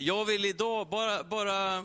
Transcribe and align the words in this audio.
Jag 0.00 0.24
vill 0.24 0.44
idag 0.44 0.88
bara, 0.88 1.24
bara 1.24 1.76
eh, 1.76 1.84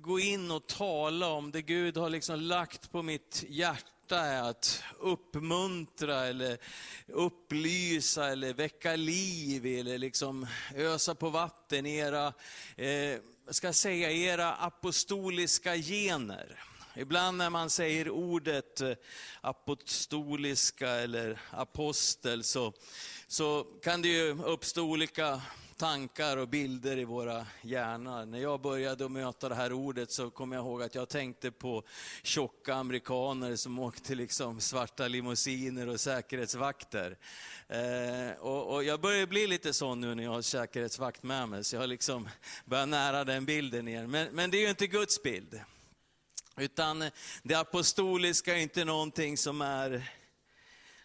gå 0.00 0.20
in 0.20 0.50
och 0.50 0.66
tala 0.66 1.28
om 1.28 1.50
det 1.50 1.62
Gud 1.62 1.96
har 1.96 2.10
liksom 2.10 2.40
lagt 2.40 2.92
på 2.92 3.02
mitt 3.02 3.44
hjärta 3.48 4.18
är 4.18 4.42
att 4.42 4.82
uppmuntra 4.98 6.26
eller 6.26 6.58
upplysa 7.06 8.28
eller 8.28 8.54
väcka 8.54 8.96
liv 8.96 9.66
eller 9.66 9.98
liksom 9.98 10.46
ösa 10.74 11.14
på 11.14 11.30
vatten 11.30 11.86
i 11.86 11.96
era, 11.96 12.26
eh, 12.76 13.18
ska 13.50 13.66
jag 13.66 13.74
säga, 13.74 14.10
era 14.10 14.52
apostoliska 14.52 15.76
gener. 15.76 16.64
Ibland 16.96 17.38
när 17.38 17.50
man 17.50 17.70
säger 17.70 18.10
ordet 18.10 18.80
eh, 18.80 18.92
apostoliska 19.40 20.90
eller 20.90 21.40
apostel 21.50 22.44
så, 22.44 22.72
så 23.26 23.66
kan 23.82 24.02
det 24.02 24.08
ju 24.08 24.42
uppstå 24.42 24.82
olika 24.82 25.40
tankar 25.80 26.36
och 26.36 26.48
bilder 26.48 26.98
i 26.98 27.04
våra 27.04 27.46
hjärnor. 27.62 28.26
När 28.26 28.38
jag 28.38 28.60
började 28.60 29.08
möta 29.08 29.48
det 29.48 29.54
här 29.54 29.72
ordet 29.72 30.10
så 30.10 30.30
kom 30.30 30.52
jag 30.52 30.60
ihåg 30.64 30.82
att 30.82 30.94
jag 30.94 31.08
tänkte 31.08 31.50
på 31.50 31.82
tjocka 32.22 32.74
amerikaner 32.74 33.56
som 33.56 33.78
åkte 33.78 34.14
liksom 34.14 34.60
svarta 34.60 35.08
limousiner 35.08 35.88
och 35.88 36.00
säkerhetsvakter. 36.00 37.18
Eh, 37.68 38.40
och, 38.40 38.74
och, 38.74 38.84
jag 38.84 39.00
börjar 39.00 39.26
bli 39.26 39.46
lite 39.46 39.72
sån 39.72 40.00
nu 40.00 40.14
när 40.14 40.24
jag 40.24 40.30
har 40.30 40.42
säkerhetsvakt 40.42 41.22
med 41.22 41.48
mig, 41.48 41.64
så 41.64 41.76
jag 41.76 41.80
har 41.80 41.86
liksom 41.86 42.28
börjat 42.64 42.88
nära 42.88 43.24
den 43.24 43.44
bilden 43.44 43.88
igen. 43.88 44.10
Men, 44.10 44.28
men 44.32 44.50
det 44.50 44.56
är 44.56 44.62
ju 44.62 44.70
inte 44.70 44.86
Guds 44.86 45.22
bild. 45.22 45.60
Utan 46.56 47.04
det 47.42 47.54
apostoliska 47.54 48.56
är 48.56 48.60
inte 48.60 48.84
någonting 48.84 49.36
som 49.36 49.60
är 49.60 50.10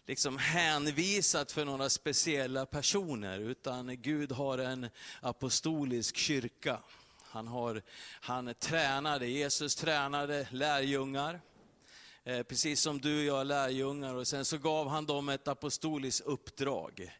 liksom 0.08 0.38
hänvisat 0.38 1.52
för 1.52 1.66
några 1.66 1.90
speciella 1.90 2.66
personer, 2.66 3.40
utan 3.40 4.02
Gud 4.02 4.32
har 4.32 4.58
en 4.58 4.90
apostolisk 5.22 6.18
kyrka. 6.18 6.80
Han, 7.24 7.48
har, 7.48 7.82
han 8.22 8.54
tränade, 8.60 9.28
Jesus 9.28 9.76
tränade 9.76 10.48
lärjungar, 10.52 11.42
eh, 12.24 12.44
precis 12.44 12.82
som 12.82 13.02
du 13.02 13.20
och 13.20 13.26
jag 13.26 13.42
är 13.42 13.46
lärjungar, 13.46 14.16
och 14.16 14.28
sen 14.28 14.46
så 14.46 14.58
gav 14.58 14.88
han 14.88 15.06
dem 15.06 15.30
ett 15.30 15.48
apostoliskt 15.48 16.26
uppdrag. 16.26 17.12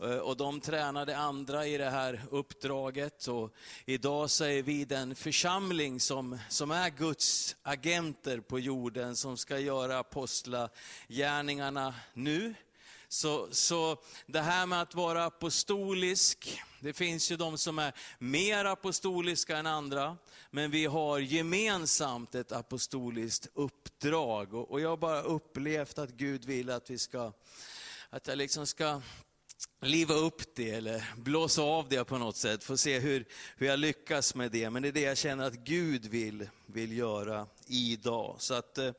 Eh, 0.00 0.18
och 0.18 0.36
de 0.36 0.60
tränade 0.60 1.16
andra 1.16 1.66
i 1.66 1.78
det 1.78 1.90
här 1.90 2.22
uppdraget. 2.30 3.26
Och 3.26 3.54
idag 3.84 4.30
så 4.30 4.44
är 4.44 4.62
vi 4.62 4.84
den 4.84 5.14
församling 5.14 6.00
som, 6.00 6.38
som 6.48 6.70
är 6.70 6.90
Guds 6.90 7.56
agenter 7.62 8.40
på 8.40 8.58
jorden, 8.58 9.16
som 9.16 9.36
ska 9.36 9.58
göra 9.58 9.98
apostlagärningarna 9.98 11.94
nu. 12.14 12.54
Så, 13.08 13.48
så 13.50 14.02
det 14.26 14.40
här 14.40 14.66
med 14.66 14.82
att 14.82 14.94
vara 14.94 15.24
apostolisk, 15.24 16.60
det 16.80 16.92
finns 16.92 17.32
ju 17.32 17.36
de 17.36 17.58
som 17.58 17.78
är 17.78 17.92
mer 18.18 18.64
apostoliska 18.64 19.56
än 19.56 19.66
andra, 19.66 20.16
men 20.50 20.70
vi 20.70 20.86
har 20.86 21.18
gemensamt 21.18 22.34
ett 22.34 22.52
apostoliskt 22.52 23.48
uppdrag. 23.54 24.54
Och, 24.54 24.70
och 24.70 24.80
jag 24.80 24.88
har 24.88 24.96
bara 24.96 25.22
upplevt 25.22 25.98
att 25.98 26.10
Gud 26.10 26.44
vill 26.44 26.70
att 26.70 26.90
vi 26.90 26.98
ska, 26.98 27.32
att 28.10 28.26
jag 28.26 28.38
liksom 28.38 28.66
ska 28.66 29.00
liva 29.80 30.14
upp 30.14 30.54
det 30.54 30.70
eller 30.70 31.04
blåsa 31.16 31.62
av 31.62 31.88
det 31.88 32.04
på 32.04 32.18
något 32.18 32.36
sätt, 32.36 32.64
få 32.64 32.76
se 32.76 32.98
hur, 32.98 33.24
hur 33.56 33.66
jag 33.66 33.78
lyckas 33.78 34.34
med 34.34 34.50
det. 34.50 34.70
Men 34.70 34.82
det 34.82 34.88
är 34.88 34.92
det 34.92 35.00
jag 35.00 35.18
känner 35.18 35.46
att 35.46 35.54
Gud 35.54 36.06
vill, 36.06 36.48
vill 36.66 36.96
göra 36.96 37.46
idag. 37.66 38.36
Så 38.38 38.54
att 38.54 38.78
eh, 38.78 38.92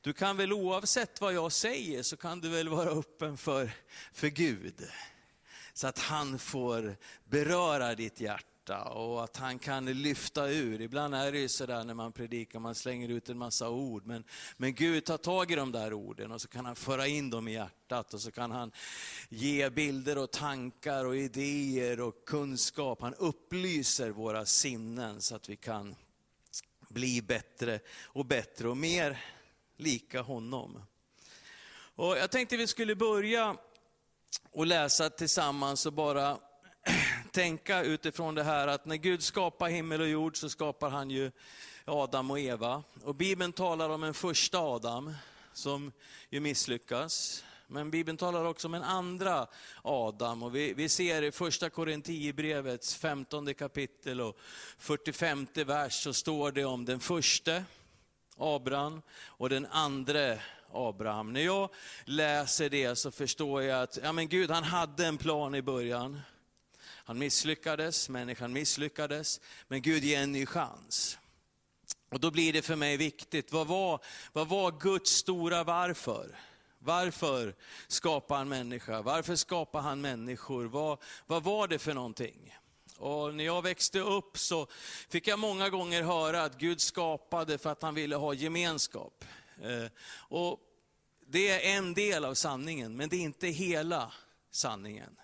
du 0.00 0.12
kan 0.12 0.36
väl 0.36 0.52
oavsett 0.52 1.20
vad 1.20 1.34
jag 1.34 1.52
säger 1.52 2.02
så 2.02 2.16
kan 2.16 2.40
du 2.40 2.48
väl 2.48 2.68
vara 2.68 2.90
öppen 2.90 3.36
för, 3.36 3.70
för 4.12 4.28
Gud. 4.28 4.88
Så 5.74 5.86
att 5.86 5.98
han 5.98 6.38
får 6.38 6.96
beröra 7.24 7.94
ditt 7.94 8.20
hjärta 8.20 8.55
hjärta 8.66 8.84
och 8.88 9.24
att 9.24 9.36
han 9.36 9.58
kan 9.58 9.86
lyfta 9.86 10.48
ur. 10.48 10.80
Ibland 10.80 11.14
är 11.14 11.32
det 11.32 11.38
ju 11.38 11.48
sådär 11.48 11.84
när 11.84 11.94
man 11.94 12.12
predikar, 12.12 12.58
man 12.58 12.74
slänger 12.74 13.08
ut 13.08 13.28
en 13.28 13.38
massa 13.38 13.68
ord. 13.68 14.06
Men, 14.06 14.24
men 14.56 14.74
Gud 14.74 15.04
tar 15.04 15.18
tag 15.18 15.50
i 15.50 15.54
de 15.54 15.72
där 15.72 15.92
orden 15.92 16.32
och 16.32 16.40
så 16.40 16.48
kan 16.48 16.66
han 16.66 16.76
föra 16.76 17.06
in 17.06 17.30
dem 17.30 17.48
i 17.48 17.52
hjärtat 17.52 18.14
och 18.14 18.20
så 18.20 18.30
kan 18.30 18.50
han 18.50 18.72
ge 19.28 19.70
bilder 19.70 20.18
och 20.18 20.30
tankar 20.30 21.04
och 21.04 21.16
idéer 21.16 22.00
och 22.00 22.24
kunskap. 22.26 23.00
Han 23.00 23.14
upplyser 23.14 24.10
våra 24.10 24.46
sinnen 24.46 25.20
så 25.20 25.36
att 25.36 25.48
vi 25.48 25.56
kan 25.56 25.96
bli 26.88 27.22
bättre 27.22 27.80
och 28.14 28.26
bättre 28.26 28.68
och 28.68 28.76
mer 28.76 29.24
lika 29.76 30.22
honom. 30.22 30.82
Och 31.98 32.18
jag 32.18 32.30
tänkte 32.30 32.56
vi 32.56 32.66
skulle 32.66 32.96
börja 32.96 33.56
och 34.50 34.66
läsa 34.66 35.10
tillsammans 35.10 35.86
och 35.86 35.92
bara 35.92 36.38
tänka 37.36 37.82
utifrån 37.82 38.34
det 38.34 38.42
här 38.42 38.68
att 38.68 38.86
när 38.86 38.96
Gud 38.96 39.22
skapar 39.22 39.68
himmel 39.68 40.00
och 40.00 40.08
jord 40.08 40.36
så 40.36 40.48
skapar 40.48 40.90
han 40.90 41.10
ju 41.10 41.30
Adam 41.84 42.30
och 42.30 42.40
Eva. 42.40 42.82
Och 43.04 43.14
Bibeln 43.14 43.52
talar 43.52 43.88
om 43.88 44.04
en 44.04 44.14
första 44.14 44.58
Adam 44.58 45.14
som 45.52 45.92
ju 46.30 46.40
misslyckas. 46.40 47.44
Men 47.66 47.90
Bibeln 47.90 48.16
talar 48.16 48.44
också 48.44 48.68
om 48.68 48.74
en 48.74 48.82
andra 48.82 49.46
Adam. 49.82 50.42
Och 50.42 50.56
vi, 50.56 50.72
vi 50.72 50.88
ser 50.88 51.22
i 51.22 51.32
första 51.32 51.70
Korintierbrevets 51.70 52.94
15 52.94 53.54
kapitel 53.54 54.20
och 54.20 54.38
45 54.78 55.46
vers 55.54 56.02
så 56.02 56.12
står 56.12 56.52
det 56.52 56.64
om 56.64 56.84
den 56.84 57.00
första 57.00 57.62
Abraham 58.36 59.02
och 59.26 59.48
den 59.48 59.66
andra 59.70 60.38
Abraham. 60.72 61.32
När 61.32 61.40
jag 61.40 61.70
läser 62.04 62.70
det 62.70 62.96
så 62.96 63.10
förstår 63.10 63.62
jag 63.62 63.82
att 63.82 63.98
ja, 64.02 64.12
men 64.12 64.28
Gud 64.28 64.50
han 64.50 64.64
hade 64.64 65.06
en 65.06 65.18
plan 65.18 65.54
i 65.54 65.62
början. 65.62 66.20
Han 67.06 67.18
misslyckades, 67.18 68.08
människan 68.08 68.52
misslyckades, 68.52 69.40
men 69.68 69.82
Gud 69.82 70.04
ger 70.04 70.22
en 70.22 70.32
ny 70.32 70.46
chans. 70.46 71.18
Och 72.10 72.20
då 72.20 72.30
blir 72.30 72.52
det 72.52 72.62
för 72.62 72.76
mig 72.76 72.96
viktigt, 72.96 73.52
vad 73.52 73.66
var, 73.66 74.00
vad 74.32 74.48
var 74.48 74.80
Guds 74.80 75.10
stora 75.10 75.64
varför? 75.64 76.38
Varför 76.78 77.54
skapade 77.88 78.38
han 78.38 78.48
människa? 78.48 79.02
Varför 79.02 79.36
skapade 79.36 79.84
han 79.84 80.00
människor? 80.00 80.64
Vad, 80.64 80.98
vad 81.26 81.42
var 81.42 81.68
det 81.68 81.78
för 81.78 81.94
någonting? 81.94 82.56
Och 82.96 83.34
när 83.34 83.44
jag 83.44 83.62
växte 83.62 84.00
upp 84.00 84.38
så 84.38 84.66
fick 85.08 85.26
jag 85.26 85.38
många 85.38 85.68
gånger 85.68 86.02
höra 86.02 86.42
att 86.42 86.58
Gud 86.58 86.80
skapade 86.80 87.58
för 87.58 87.72
att 87.72 87.82
han 87.82 87.94
ville 87.94 88.16
ha 88.16 88.34
gemenskap. 88.34 89.24
Eh, 89.62 89.90
och 90.28 90.60
det 91.26 91.48
är 91.48 91.76
en 91.76 91.94
del 91.94 92.24
av 92.24 92.34
sanningen, 92.34 92.96
men 92.96 93.08
det 93.08 93.16
är 93.16 93.20
inte 93.20 93.46
hela 93.46 94.12
sanningen. 94.50 95.16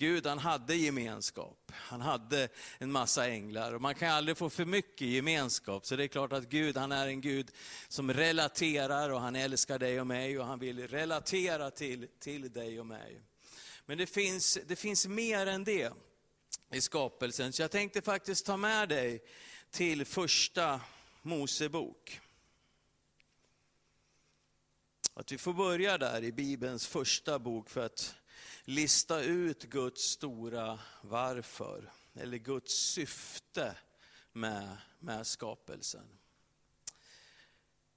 Gud 0.00 0.26
han 0.26 0.38
hade 0.38 0.74
gemenskap, 0.74 1.72
han 1.72 2.00
hade 2.00 2.48
en 2.78 2.92
massa 2.92 3.28
änglar 3.28 3.72
och 3.72 3.80
man 3.80 3.94
kan 3.94 4.10
aldrig 4.10 4.36
få 4.36 4.50
för 4.50 4.64
mycket 4.64 5.08
gemenskap. 5.08 5.86
Så 5.86 5.96
det 5.96 6.04
är 6.04 6.08
klart 6.08 6.32
att 6.32 6.48
Gud 6.48 6.76
han 6.76 6.92
är 6.92 7.06
en 7.06 7.20
Gud 7.20 7.50
som 7.88 8.12
relaterar 8.12 9.10
och 9.10 9.20
han 9.20 9.36
älskar 9.36 9.78
dig 9.78 10.00
och 10.00 10.06
mig 10.06 10.38
och 10.38 10.46
han 10.46 10.58
vill 10.58 10.88
relatera 10.88 11.70
till, 11.70 12.08
till 12.18 12.52
dig 12.52 12.80
och 12.80 12.86
mig. 12.86 13.20
Men 13.86 13.98
det 13.98 14.06
finns, 14.06 14.58
det 14.66 14.76
finns 14.76 15.06
mer 15.06 15.46
än 15.46 15.64
det 15.64 15.92
i 16.72 16.80
skapelsen. 16.80 17.52
Så 17.52 17.62
jag 17.62 17.70
tänkte 17.70 18.02
faktiskt 18.02 18.46
ta 18.46 18.56
med 18.56 18.88
dig 18.88 19.22
till 19.70 20.04
första 20.04 20.80
Mosebok. 21.22 22.20
Att 25.14 25.32
vi 25.32 25.38
får 25.38 25.52
börja 25.52 25.98
där 25.98 26.24
i 26.24 26.32
Bibelns 26.32 26.86
första 26.86 27.38
bok 27.38 27.70
för 27.70 27.86
att 27.86 28.14
lista 28.64 29.22
ut 29.22 29.62
Guds 29.62 30.02
stora 30.02 30.78
varför, 31.02 31.92
eller 32.14 32.38
Guds 32.38 32.74
syfte 32.74 33.76
med, 34.32 34.76
med 34.98 35.26
skapelsen. 35.26 36.06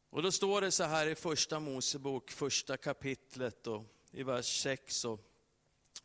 Och 0.09 0.23
då 0.23 0.31
står 0.31 0.61
det 0.61 0.71
så 0.71 0.83
här 0.83 1.07
i 1.07 1.15
första 1.15 1.59
Mosebok, 1.59 2.31
första 2.31 2.77
kapitlet 2.77 3.67
och 3.67 3.83
i 4.11 4.23
vers 4.23 4.61
6 4.61 5.05
och, 5.05 5.19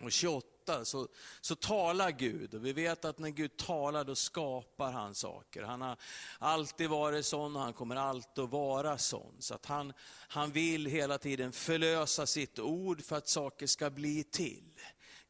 och 0.00 0.12
28 0.12 0.57
8 0.68 0.84
så, 0.84 1.08
så 1.40 1.54
talar 1.54 2.10
Gud. 2.10 2.54
Och 2.54 2.66
vi 2.66 2.72
vet 2.72 3.04
att 3.04 3.18
när 3.18 3.30
Gud 3.30 3.56
talar 3.56 4.04
då 4.04 4.14
skapar 4.14 4.92
han 4.92 5.14
saker. 5.14 5.62
Han 5.62 5.80
har 5.80 5.96
alltid 6.38 6.88
varit 6.88 7.26
sån 7.26 7.56
och 7.56 7.62
han 7.62 7.72
kommer 7.72 7.96
alltid 7.96 8.44
att 8.44 8.50
vara 8.50 8.98
sån. 8.98 9.34
Så 9.38 9.54
att 9.54 9.66
han, 9.66 9.92
han 10.28 10.52
vill 10.52 10.86
hela 10.86 11.18
tiden 11.18 11.52
förlösa 11.52 12.26
sitt 12.26 12.58
ord 12.58 13.04
för 13.04 13.16
att 13.16 13.28
saker 13.28 13.66
ska 13.66 13.90
bli 13.90 14.24
till. 14.24 14.72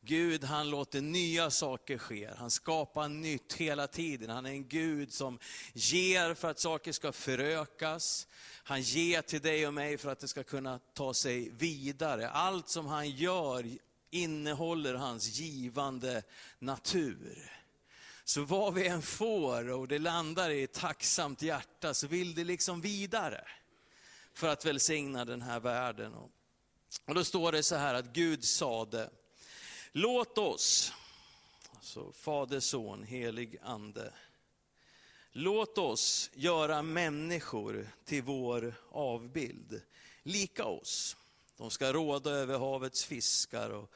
Gud 0.01 0.45
han 0.45 0.71
låter 0.71 1.01
nya 1.01 1.51
saker 1.51 1.99
ske, 1.99 2.31
han 2.37 2.51
skapar 2.51 3.09
nytt 3.09 3.53
hela 3.53 3.87
tiden. 3.87 4.31
Han 4.31 4.47
är 4.47 4.51
en 4.51 4.69
Gud 4.69 5.13
som 5.13 5.39
ger 5.73 6.35
för 6.35 6.51
att 6.51 6.61
saker 6.61 6.93
ska 6.93 7.13
förökas. 7.13 8.27
Han 8.63 8.83
ger 8.83 9.23
till 9.23 9.41
dig 9.41 9.67
och 9.67 9.75
mig 9.75 9.99
för 9.99 10.11
att 10.11 10.19
det 10.19 10.29
ska 10.29 10.43
kunna 10.43 10.79
ta 10.95 11.15
sig 11.15 11.51
vidare. 11.51 12.29
Allt 12.29 12.69
som 12.69 12.87
han 12.87 13.11
gör 13.11 13.79
innehåller 14.11 14.95
hans 14.95 15.39
givande 15.39 16.23
natur. 16.59 17.53
Så 18.25 18.43
vad 18.43 18.75
vi 18.75 18.87
än 18.87 19.03
får 19.03 19.71
och 19.71 19.89
det 19.89 19.99
landar 19.99 20.51
i 20.51 20.63
ett 20.63 20.73
tacksamt 20.73 21.43
hjärta 21.43 21.95
så 21.95 22.07
vill 22.07 22.35
det 22.35 22.45
liksom 22.45 22.81
vidare 22.81 23.49
för 24.35 24.49
att 24.49 24.65
välsigna 24.65 25.25
den 25.25 25.43
här 25.43 25.61
världen. 25.61 26.15
Och 27.05 27.15
då 27.15 27.25
står 27.25 27.53
det 27.53 27.63
så 27.63 27.77
här 27.77 27.95
att 27.95 28.13
Gud 28.13 28.45
sade, 28.45 29.11
låt 29.93 30.39
oss, 30.39 30.93
alltså 31.75 32.13
Fader, 32.13 32.61
Son, 32.61 33.03
helig 33.03 33.59
Ande. 33.63 34.13
Låt 35.33 35.79
oss 35.79 36.31
göra 36.35 36.83
människor 36.83 37.89
till 38.05 38.23
vår 38.23 38.75
avbild, 38.91 39.83
lika 40.23 40.65
oss. 40.65 41.17
De 41.59 41.71
ska 41.71 41.93
råda 41.93 42.31
över 42.31 42.59
havets 42.59 43.05
fiskar 43.05 43.71
och 43.71 43.91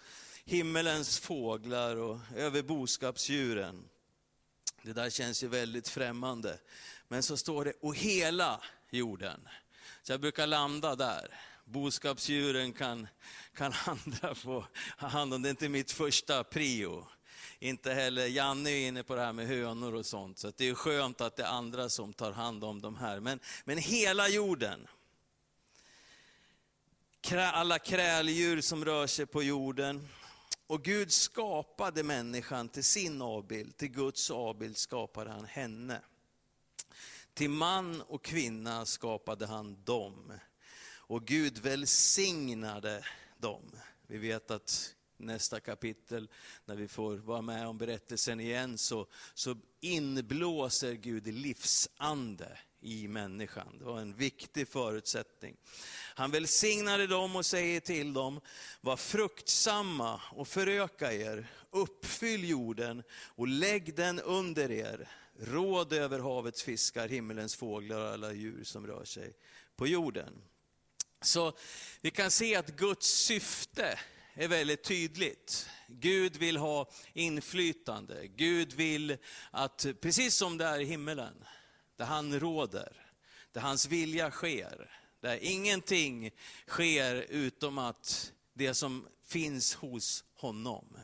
himmelens 0.44 1.18
fåglar 1.18 1.96
och 1.96 2.18
över 2.36 2.62
boskapsdjuren. 2.62 3.88
Det 4.82 4.92
där 4.92 5.10
känns 5.10 5.42
ju 5.42 5.48
väldigt 5.48 5.88
främmande. 5.88 6.58
Men 7.08 7.22
så 7.22 7.36
står 7.36 7.64
det, 7.64 7.72
och 7.80 7.96
hela 7.96 8.60
jorden. 8.90 9.48
Så 10.02 10.12
jag 10.12 10.20
brukar 10.20 10.46
landa 10.46 10.96
där. 10.96 11.40
Boskapsdjuren 11.64 12.72
kan, 12.72 13.08
kan 13.54 13.72
andra 13.86 14.34
få 14.34 14.66
hand 14.96 15.34
om, 15.34 15.42
det 15.42 15.48
är 15.48 15.50
inte 15.50 15.68
mitt 15.68 15.92
första 15.92 16.44
prio. 16.44 17.06
Inte 17.58 17.92
heller 17.94 18.26
Janne 18.26 18.70
är 18.70 18.88
inne 18.88 19.02
på 19.02 19.14
det 19.14 19.20
här 19.20 19.32
med 19.32 19.46
hönor 19.46 19.94
och 19.94 20.06
sånt, 20.06 20.38
så 20.38 20.52
det 20.56 20.68
är 20.68 20.74
skönt 20.74 21.20
att 21.20 21.36
det 21.36 21.42
är 21.42 21.48
andra 21.48 21.88
som 21.88 22.12
tar 22.12 22.32
hand 22.32 22.64
om 22.64 22.80
de 22.80 22.96
här. 22.96 23.20
Men, 23.20 23.40
men 23.64 23.78
hela 23.78 24.28
jorden, 24.28 24.88
alla 27.30 27.78
kräldjur 27.78 28.60
som 28.60 28.84
rör 28.84 29.06
sig 29.06 29.26
på 29.26 29.42
jorden. 29.42 30.08
Och 30.66 30.84
Gud 30.84 31.12
skapade 31.12 32.02
människan 32.02 32.68
till 32.68 32.84
sin 32.84 33.22
avbild, 33.22 33.76
till 33.76 33.88
Guds 33.88 34.30
avbild 34.30 34.76
skapade 34.76 35.30
han 35.30 35.44
henne. 35.44 36.00
Till 37.34 37.50
man 37.50 38.02
och 38.02 38.24
kvinna 38.24 38.86
skapade 38.86 39.46
han 39.46 39.84
dem. 39.84 40.32
Och 40.84 41.24
Gud 41.26 41.58
välsignade 41.58 43.04
dem. 43.38 43.62
Vi 44.06 44.18
vet 44.18 44.50
att 44.50 44.94
nästa 45.22 45.60
kapitel, 45.60 46.28
när 46.64 46.76
vi 46.76 46.88
får 46.88 47.16
vara 47.16 47.42
med 47.42 47.66
om 47.66 47.78
berättelsen 47.78 48.40
igen, 48.40 48.78
så, 48.78 49.06
så 49.34 49.56
inblåser 49.80 50.92
Gud 50.92 51.26
livsande 51.26 52.58
i 52.80 53.08
människan. 53.08 53.78
Det 53.78 53.84
var 53.84 54.00
en 54.00 54.14
viktig 54.14 54.68
förutsättning. 54.68 55.56
Han 56.14 56.30
välsignade 56.30 57.06
dem 57.06 57.36
och 57.36 57.46
säger 57.46 57.80
till 57.80 58.12
dem, 58.12 58.40
var 58.80 58.96
fruktsamma 58.96 60.20
och 60.30 60.48
föröka 60.48 61.12
er, 61.12 61.46
uppfyll 61.70 62.48
jorden 62.48 63.02
och 63.12 63.48
lägg 63.48 63.94
den 63.94 64.20
under 64.20 64.70
er. 64.70 65.08
Råd 65.38 65.92
över 65.92 66.18
havets 66.18 66.62
fiskar, 66.62 67.08
himmelens 67.08 67.56
fåglar 67.56 68.00
och 68.00 68.08
alla 68.08 68.32
djur 68.32 68.64
som 68.64 68.86
rör 68.86 69.04
sig 69.04 69.32
på 69.76 69.86
jorden. 69.86 70.42
Så 71.20 71.52
vi 72.00 72.10
kan 72.10 72.30
se 72.30 72.56
att 72.56 72.76
Guds 72.76 73.06
syfte 73.06 73.98
är 74.34 74.48
väldigt 74.48 74.84
tydligt. 74.84 75.68
Gud 75.86 76.36
vill 76.36 76.56
ha 76.56 76.90
inflytande. 77.12 78.26
Gud 78.26 78.72
vill 78.72 79.16
att, 79.50 79.86
precis 80.00 80.36
som 80.36 80.58
det 80.58 80.64
är 80.64 80.80
i 80.80 80.84
himmelen, 80.84 81.44
där 81.96 82.04
han 82.04 82.40
råder, 82.40 83.06
där 83.52 83.60
hans 83.60 83.86
vilja 83.86 84.30
sker, 84.30 84.90
där 85.20 85.38
ingenting 85.42 86.30
sker 86.66 87.14
utom 87.14 87.78
att 87.78 88.32
det 88.54 88.74
som 88.74 89.08
finns 89.26 89.74
hos 89.74 90.24
honom, 90.34 90.98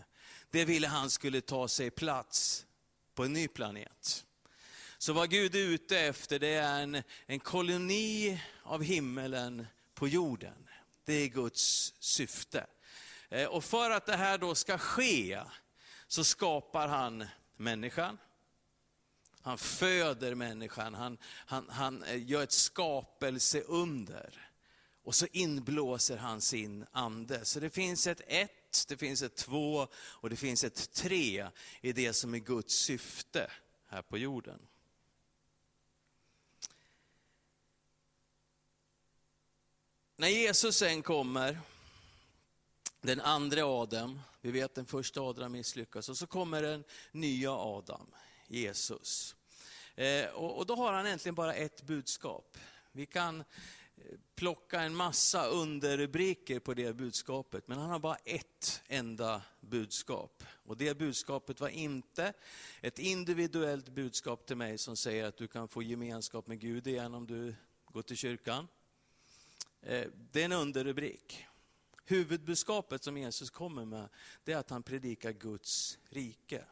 det 0.50 0.64
ville 0.64 0.88
han 0.88 1.10
skulle 1.10 1.40
ta 1.40 1.68
sig 1.68 1.90
plats 1.90 2.66
på 3.14 3.24
en 3.24 3.32
ny 3.32 3.48
planet. 3.48 4.24
Så 4.98 5.12
vad 5.12 5.30
Gud 5.30 5.54
är 5.54 5.58
ute 5.58 5.98
efter, 5.98 6.38
det 6.38 6.48
är 6.48 6.82
en, 6.82 7.02
en 7.26 7.40
koloni 7.40 8.40
av 8.62 8.82
himmelen 8.82 9.66
på 9.94 10.08
jorden. 10.08 10.68
Det 11.04 11.14
är 11.14 11.26
Guds 11.26 11.94
syfte. 11.98 12.66
Eh, 13.30 13.46
och 13.46 13.64
för 13.64 13.90
att 13.90 14.06
det 14.06 14.16
här 14.16 14.38
då 14.38 14.54
ska 14.54 14.78
ske, 14.78 15.40
så 16.06 16.24
skapar 16.24 16.88
han 16.88 17.24
människan. 17.56 18.18
Han 19.42 19.58
föder 19.58 20.34
människan, 20.34 20.94
han, 20.94 21.18
han, 21.24 21.68
han 21.70 22.02
eh, 22.02 22.28
gör 22.30 22.42
ett 22.42 22.52
skapelseunder. 22.52 24.50
Och 25.02 25.14
så 25.14 25.26
inblåser 25.32 26.16
han 26.16 26.40
sin 26.40 26.86
ande. 26.92 27.44
Så 27.44 27.60
det 27.60 27.70
finns 27.70 28.06
ett 28.06 28.20
ett, 28.26 28.84
det 28.88 28.96
finns 28.96 29.22
ett 29.22 29.36
två 29.36 29.88
och 29.94 30.30
det 30.30 30.36
finns 30.36 30.64
ett 30.64 30.92
tre 30.92 31.48
i 31.80 31.92
det 31.92 32.12
som 32.12 32.34
är 32.34 32.38
Guds 32.38 32.74
syfte 32.74 33.50
här 33.86 34.02
på 34.02 34.18
jorden. 34.18 34.58
När 40.16 40.28
Jesus 40.28 40.76
sen 40.76 41.02
kommer, 41.02 41.58
den 43.08 43.20
andra 43.20 43.64
Adam, 43.64 44.20
vi 44.40 44.50
vet 44.50 44.74
den 44.74 44.86
första 44.86 45.20
Adam 45.20 45.52
misslyckas, 45.52 46.08
och 46.08 46.16
så 46.16 46.26
kommer 46.26 46.62
den 46.62 46.84
nya 47.12 47.52
Adam, 47.52 48.06
Jesus. 48.48 49.36
Eh, 49.94 50.26
och, 50.26 50.66
då 50.66 50.76
har 50.76 50.92
han 50.92 51.06
egentligen 51.06 51.34
bara 51.34 51.54
ett 51.54 51.82
budskap. 51.82 52.58
Vi 52.92 53.06
kan 53.06 53.40
eh, 53.40 53.44
plocka 54.34 54.80
en 54.80 54.94
massa 54.94 55.46
underrubriker 55.46 56.60
på 56.60 56.74
det 56.74 56.92
budskapet, 56.92 57.68
men 57.68 57.78
han 57.78 57.90
har 57.90 57.98
bara 57.98 58.16
ett 58.16 58.82
enda 58.86 59.42
budskap. 59.60 60.44
Och 60.64 60.76
det 60.76 60.98
budskapet 60.98 61.60
var 61.60 61.68
inte 61.68 62.32
ett 62.80 62.98
individuellt 62.98 63.88
budskap 63.88 64.46
till 64.46 64.56
mig 64.56 64.78
som 64.78 64.96
säger 64.96 65.24
att 65.24 65.36
du 65.36 65.48
kan 65.48 65.68
få 65.68 65.82
gemenskap 65.82 66.46
med 66.46 66.60
Gud 66.60 66.86
igen 66.86 67.14
om 67.14 67.26
du 67.26 67.54
går 67.84 68.02
till 68.02 68.16
kyrkan. 68.16 68.68
Eh, 69.82 70.06
det 70.32 70.40
är 70.40 70.44
en 70.44 70.52
underrubrik. 70.52 71.47
Huvudbudskapet 72.10 73.04
som 73.04 73.16
Jesus 73.16 73.50
kommer 73.50 73.84
med, 73.84 74.08
det 74.44 74.52
är 74.52 74.56
att 74.56 74.70
han 74.70 74.82
predikar 74.82 75.32
Guds 75.32 75.98
rike. 76.08 76.64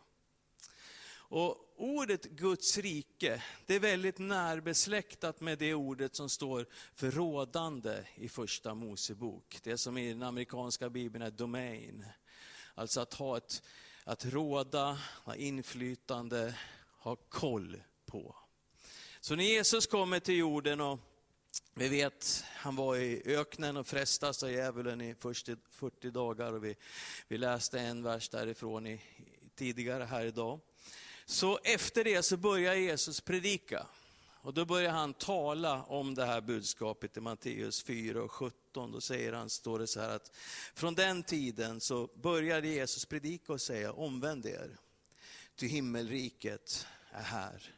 Och 1.29 1.75
ordet 1.77 2.25
Guds 2.25 2.79
rike, 2.79 3.43
det 3.67 3.75
är 3.75 3.81
väldigt 3.81 4.19
närbesläktat 4.19 5.41
med 5.41 5.59
det 5.59 5.75
ordet 5.75 6.17
som 6.17 6.29
står 6.29 6.67
för 6.95 7.11
rådande 7.11 8.05
i 8.15 8.29
första 8.29 8.75
Mosebok. 8.75 9.59
Det 9.63 9.79
som 9.79 9.99
i 9.99 10.09
den 10.09 10.23
amerikanska 10.23 10.91
bibeln 10.91 11.25
är 11.25 11.31
domain. 11.31 12.07
Alltså 12.75 13.01
att 13.01 13.15
ha 13.15 13.37
ett, 13.37 13.63
att 14.05 14.25
råda, 14.25 14.99
ha 15.25 15.35
inflytande, 15.35 16.59
ha 16.99 17.17
koll 17.17 17.83
på. 18.07 18.37
Så 19.21 19.37
när 19.37 19.45
Jesus 19.45 19.87
kommer 19.87 20.21
till 20.21 20.37
jorden 20.37 20.81
och 20.81 21.01
vi 21.75 21.89
vet, 21.89 22.45
han 22.57 22.77
var 22.77 22.97
i 22.97 23.23
öknen 23.25 23.77
och 23.77 23.87
frestas 23.87 24.43
av 24.43 24.51
djävulen 24.51 25.01
i 25.01 25.15
40 25.71 26.11
dagar. 26.11 26.53
Och 26.53 26.65
vi, 26.65 26.77
vi 27.29 27.39
läste 27.39 27.81
en 27.81 28.03
vers 28.03 28.29
därifrån 28.29 28.87
i, 28.87 29.01
tidigare 29.55 30.05
här 30.05 30.25
idag. 30.25 30.61
Så 31.27 31.59
efter 31.65 32.05
det 32.05 32.23
så 32.23 32.37
börjar 32.37 32.75
Jesus 32.75 33.21
predika. 33.21 33.87
Och 34.47 34.55
då 34.55 34.65
börjar 34.65 34.93
han 34.93 35.15
tala 35.15 35.83
om 35.83 36.15
det 36.15 36.27
här 36.27 36.41
budskapet 36.41 37.17
i 37.17 37.21
Matteus 37.21 37.83
4 37.83 38.23
och 38.23 38.33
17. 38.33 38.93
Då 38.93 39.01
säger 39.01 39.33
han, 39.33 39.51
står 39.51 39.79
det 39.79 39.87
så 39.87 40.01
här 40.01 40.11
att 40.11 40.37
från 40.75 40.95
den 40.95 41.23
tiden 41.23 41.81
så 41.81 42.09
började 42.15 42.69
Jesus 42.69 43.05
predika 43.05 43.53
och 43.53 43.61
säga, 43.61 43.93
omvänd 43.93 44.47
er, 44.47 44.77
ty 45.57 45.67
himmelriket 45.67 46.87
är 47.11 47.23
här 47.23 47.76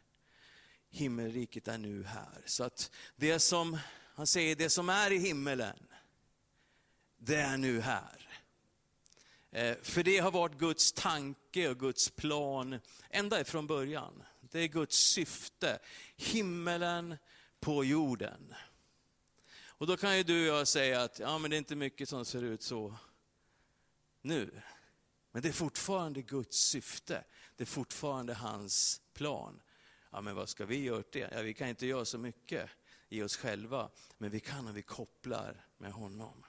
himmelriket 0.98 1.68
är 1.68 1.78
nu 1.78 2.04
här. 2.04 2.42
Så 2.44 2.64
att 2.64 2.90
det 3.16 3.38
som, 3.38 3.78
han 4.14 4.26
säger, 4.26 4.56
det 4.56 4.70
som 4.70 4.88
är 4.88 5.10
i 5.10 5.18
himmelen, 5.18 5.78
det 7.18 7.36
är 7.36 7.56
nu 7.56 7.80
här. 7.80 8.28
Eh, 9.50 9.76
för 9.82 10.02
det 10.02 10.18
har 10.18 10.30
varit 10.30 10.58
Guds 10.58 10.92
tanke 10.92 11.68
och 11.68 11.78
Guds 11.78 12.10
plan 12.10 12.80
ända 13.10 13.40
ifrån 13.40 13.66
början. 13.66 14.22
Det 14.40 14.60
är 14.60 14.68
Guds 14.68 14.96
syfte, 14.96 15.78
himmelen 16.16 17.16
på 17.60 17.84
jorden. 17.84 18.54
Och 19.66 19.86
då 19.86 19.96
kan 19.96 20.16
ju 20.16 20.22
du 20.22 20.50
och 20.50 20.58
jag 20.58 20.68
säga 20.68 21.02
att 21.02 21.18
ja, 21.18 21.38
men 21.38 21.50
det 21.50 21.56
är 21.56 21.58
inte 21.58 21.76
mycket 21.76 22.08
som 22.08 22.24
ser 22.24 22.42
ut 22.42 22.62
så 22.62 22.94
nu. 24.22 24.62
Men 25.32 25.42
det 25.42 25.48
är 25.48 25.52
fortfarande 25.52 26.22
Guds 26.22 26.56
syfte, 26.56 27.24
det 27.56 27.64
är 27.64 27.66
fortfarande 27.66 28.34
hans 28.34 29.00
plan. 29.12 29.60
Ja, 30.10 30.20
men 30.20 30.34
vad 30.34 30.48
ska 30.48 30.66
vi 30.66 30.82
göra 30.82 30.98
åt 30.98 31.12
det? 31.12 31.28
Ja, 31.32 31.42
vi 31.42 31.54
kan 31.54 31.68
inte 31.68 31.86
göra 31.86 32.04
så 32.04 32.18
mycket 32.18 32.70
i 33.08 33.22
oss 33.22 33.36
själva, 33.36 33.90
men 34.18 34.30
vi 34.30 34.40
kan 34.40 34.66
om 34.66 34.74
vi 34.74 34.82
kopplar 34.82 35.64
med 35.78 35.92
honom. 35.92 36.44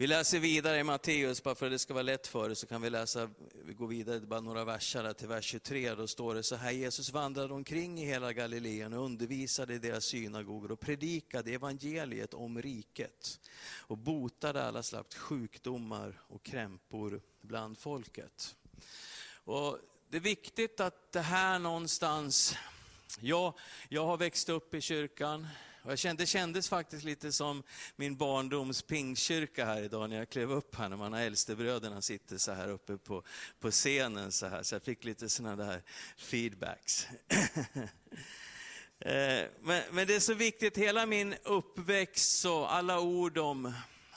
Vi 0.00 0.06
läser 0.06 0.38
vidare 0.38 0.78
i 0.78 0.84
Matteus, 0.84 1.42
bara 1.42 1.54
för 1.54 1.66
att 1.66 1.72
det 1.72 1.78
ska 1.78 1.94
vara 1.94 2.02
lätt 2.02 2.26
för 2.26 2.50
er, 2.50 2.54
så 2.54 2.66
kan 2.66 2.82
vi 2.82 2.90
läsa, 2.90 3.30
vi 3.64 3.72
går 3.72 3.86
vidare 3.86 4.20
bara 4.20 4.40
några 4.40 4.64
verser 4.64 5.12
till 5.12 5.28
vers 5.28 5.44
23. 5.44 5.94
Då 5.94 6.06
står 6.06 6.34
det 6.34 6.42
så 6.42 6.56
här, 6.56 6.70
Jesus 6.70 7.10
vandrade 7.10 7.54
omkring 7.54 8.00
i 8.00 8.06
hela 8.06 8.32
Galileen 8.32 8.92
och 8.92 9.04
undervisade 9.04 9.74
i 9.74 9.78
deras 9.78 10.04
synagogor 10.04 10.72
och 10.72 10.80
predikade 10.80 11.52
evangeliet 11.52 12.34
om 12.34 12.62
riket 12.62 13.40
och 13.86 13.98
botade 13.98 14.64
alla 14.64 14.82
slags 14.82 15.16
sjukdomar 15.16 16.20
och 16.28 16.42
krämpor 16.42 17.20
bland 17.40 17.78
folket. 17.78 18.56
Och 19.32 19.78
det 20.10 20.16
är 20.16 20.20
viktigt 20.20 20.80
att 20.80 21.12
det 21.12 21.20
här 21.20 21.58
någonstans, 21.58 22.56
jag, 23.20 23.54
jag 23.88 24.06
har 24.06 24.16
växt 24.16 24.48
upp 24.48 24.74
i 24.74 24.80
kyrkan, 24.80 25.46
Och 25.82 25.90
jag 25.90 25.98
kände, 25.98 26.22
det 26.22 26.26
kändes 26.26 26.68
faktiskt 26.68 27.04
lite 27.04 27.32
som 27.32 27.62
min 27.96 28.16
barndoms 28.16 28.82
pingkyrka 28.82 29.64
här 29.64 29.82
idag 29.82 30.10
när 30.10 30.16
jag 30.16 30.28
klev 30.28 30.52
upp 30.52 30.74
här, 30.74 30.88
när 30.88 30.96
man 30.96 31.12
har 31.12 31.20
äldstebröderna 31.20 32.02
sitter 32.02 32.38
så 32.38 32.52
här 32.52 32.68
uppe 32.68 32.96
på, 32.96 33.22
på 33.60 33.70
scenen 33.70 34.32
så 34.32 34.46
här. 34.46 34.62
Så 34.62 34.74
jag 34.74 34.82
fick 34.82 35.04
lite 35.04 35.28
sådana 35.28 35.64
där 35.64 35.82
feedbacks. 36.16 37.08
Eh, 39.02 39.44
men, 39.60 39.82
men, 39.90 40.06
det 40.06 40.14
är 40.14 40.20
så 40.20 40.34
viktigt, 40.34 40.78
hela 40.78 41.06
min 41.06 41.34
uppväxt 41.42 42.44
och 42.44 42.74
alla 42.74 43.00
ord 43.00 43.38
om, 43.38 43.74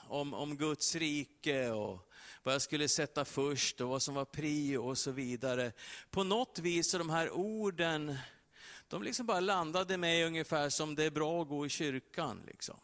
om, 0.07 0.33
om 0.33 0.57
Guds 0.57 0.95
rike 0.95 1.69
och 1.71 2.12
vad 2.43 2.53
jag 2.53 2.61
skulle 2.61 2.87
sätta 2.87 3.25
först 3.25 3.81
och 3.81 3.89
vad 3.89 4.01
som 4.01 4.15
var 4.15 4.25
prio 4.25 4.77
och 4.77 4.97
så 4.97 5.11
vidare. 5.11 5.71
På 6.11 6.23
något 6.23 6.59
vis 6.59 6.91
så 6.91 6.97
de 6.97 7.09
här 7.09 7.31
orden 7.31 8.17
de 8.87 9.03
liksom 9.03 9.25
bara 9.25 9.39
landade 9.39 9.97
mig 9.97 10.23
ungefär 10.23 10.69
som 10.69 10.95
det 10.95 11.03
är 11.03 11.11
bra 11.11 11.41
att 11.41 11.47
gå 11.47 11.65
i 11.65 11.69
kyrkan. 11.69 12.41
Liksom. 12.47 12.79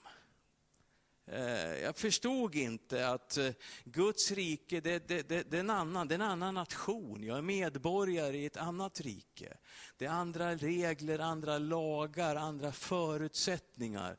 Eh, 1.32 1.82
jag 1.84 1.98
förstod 1.98 2.56
inte 2.56 3.10
att 3.10 3.38
eh, 3.38 3.51
Guds 3.84 4.32
rike, 4.32 4.82
det, 4.82 5.08
det, 5.08 5.30
det, 5.30 5.51
det, 5.51 5.58
är 5.58 5.60
en 5.60 5.70
annan, 5.70 6.08
det 6.08 6.13
är 6.13 6.20
en 6.20 6.22
annan 6.22 6.54
nation. 6.54 7.24
Jag 7.24 7.38
är 7.38 7.42
medborgare 7.42 8.38
i 8.38 8.46
ett 8.46 8.58
annat 8.58 9.01
rike. 9.01 9.58
Det 9.98 10.06
är 10.06 10.10
andra 10.10 10.56
regler, 10.56 11.20
andra 11.20 11.58
lagar, 11.58 12.36
andra 12.36 12.72
förutsättningar. 12.72 14.18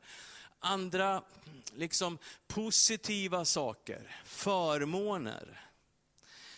Andra 0.63 1.23
liksom, 1.73 2.17
positiva 2.47 3.45
saker, 3.45 4.17
förmåner. 4.25 5.67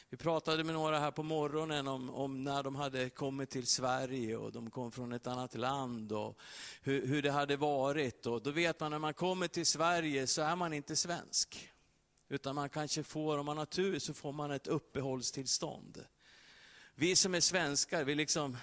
Vi 0.10 0.17
pratade 0.17 0.63
med 0.63 0.75
några 0.75 1.00
här 1.00 1.12
på 1.12 1.24
morgonen 1.24 1.88
om, 1.88 2.10
om, 2.10 2.43
när 2.43 2.63
de 2.63 2.75
hade 2.75 3.10
kommit 3.10 3.50
till 3.50 3.67
Sverige 3.67 4.38
och 4.38 4.51
de 4.51 4.72
kom 4.72 4.91
från 4.91 5.13
ett 5.13 5.27
annat 5.27 5.55
land 5.55 6.12
och 6.12 6.39
hur, 6.81 7.07
hur, 7.07 7.22
det 7.22 7.31
hade 7.31 7.57
varit. 7.57 8.25
Och 8.25 8.41
då 8.41 8.51
vet 8.51 8.79
man 8.79 8.91
när 8.91 9.00
man 9.00 9.13
kommer 9.13 9.48
till 9.48 9.65
Sverige 9.65 10.27
så 10.27 10.41
är 10.41 10.55
man 10.55 10.74
inte 10.74 10.95
svensk. 10.95 11.69
Utan 12.29 12.55
man 12.55 12.69
kanske 12.69 13.03
får, 13.03 13.38
om 13.38 13.45
man 13.45 13.57
har 13.57 13.65
tur, 13.65 14.00
så 14.00 14.13
får 14.13 14.31
man 14.31 14.51
ett 14.51 14.67
uppehållstillstånd. 14.67 16.05
Vi 16.95 17.15
som 17.15 17.36
är 17.36 17.39
svenskar, 17.39 18.03
vi, 18.03 18.15
liksom, 18.15 18.57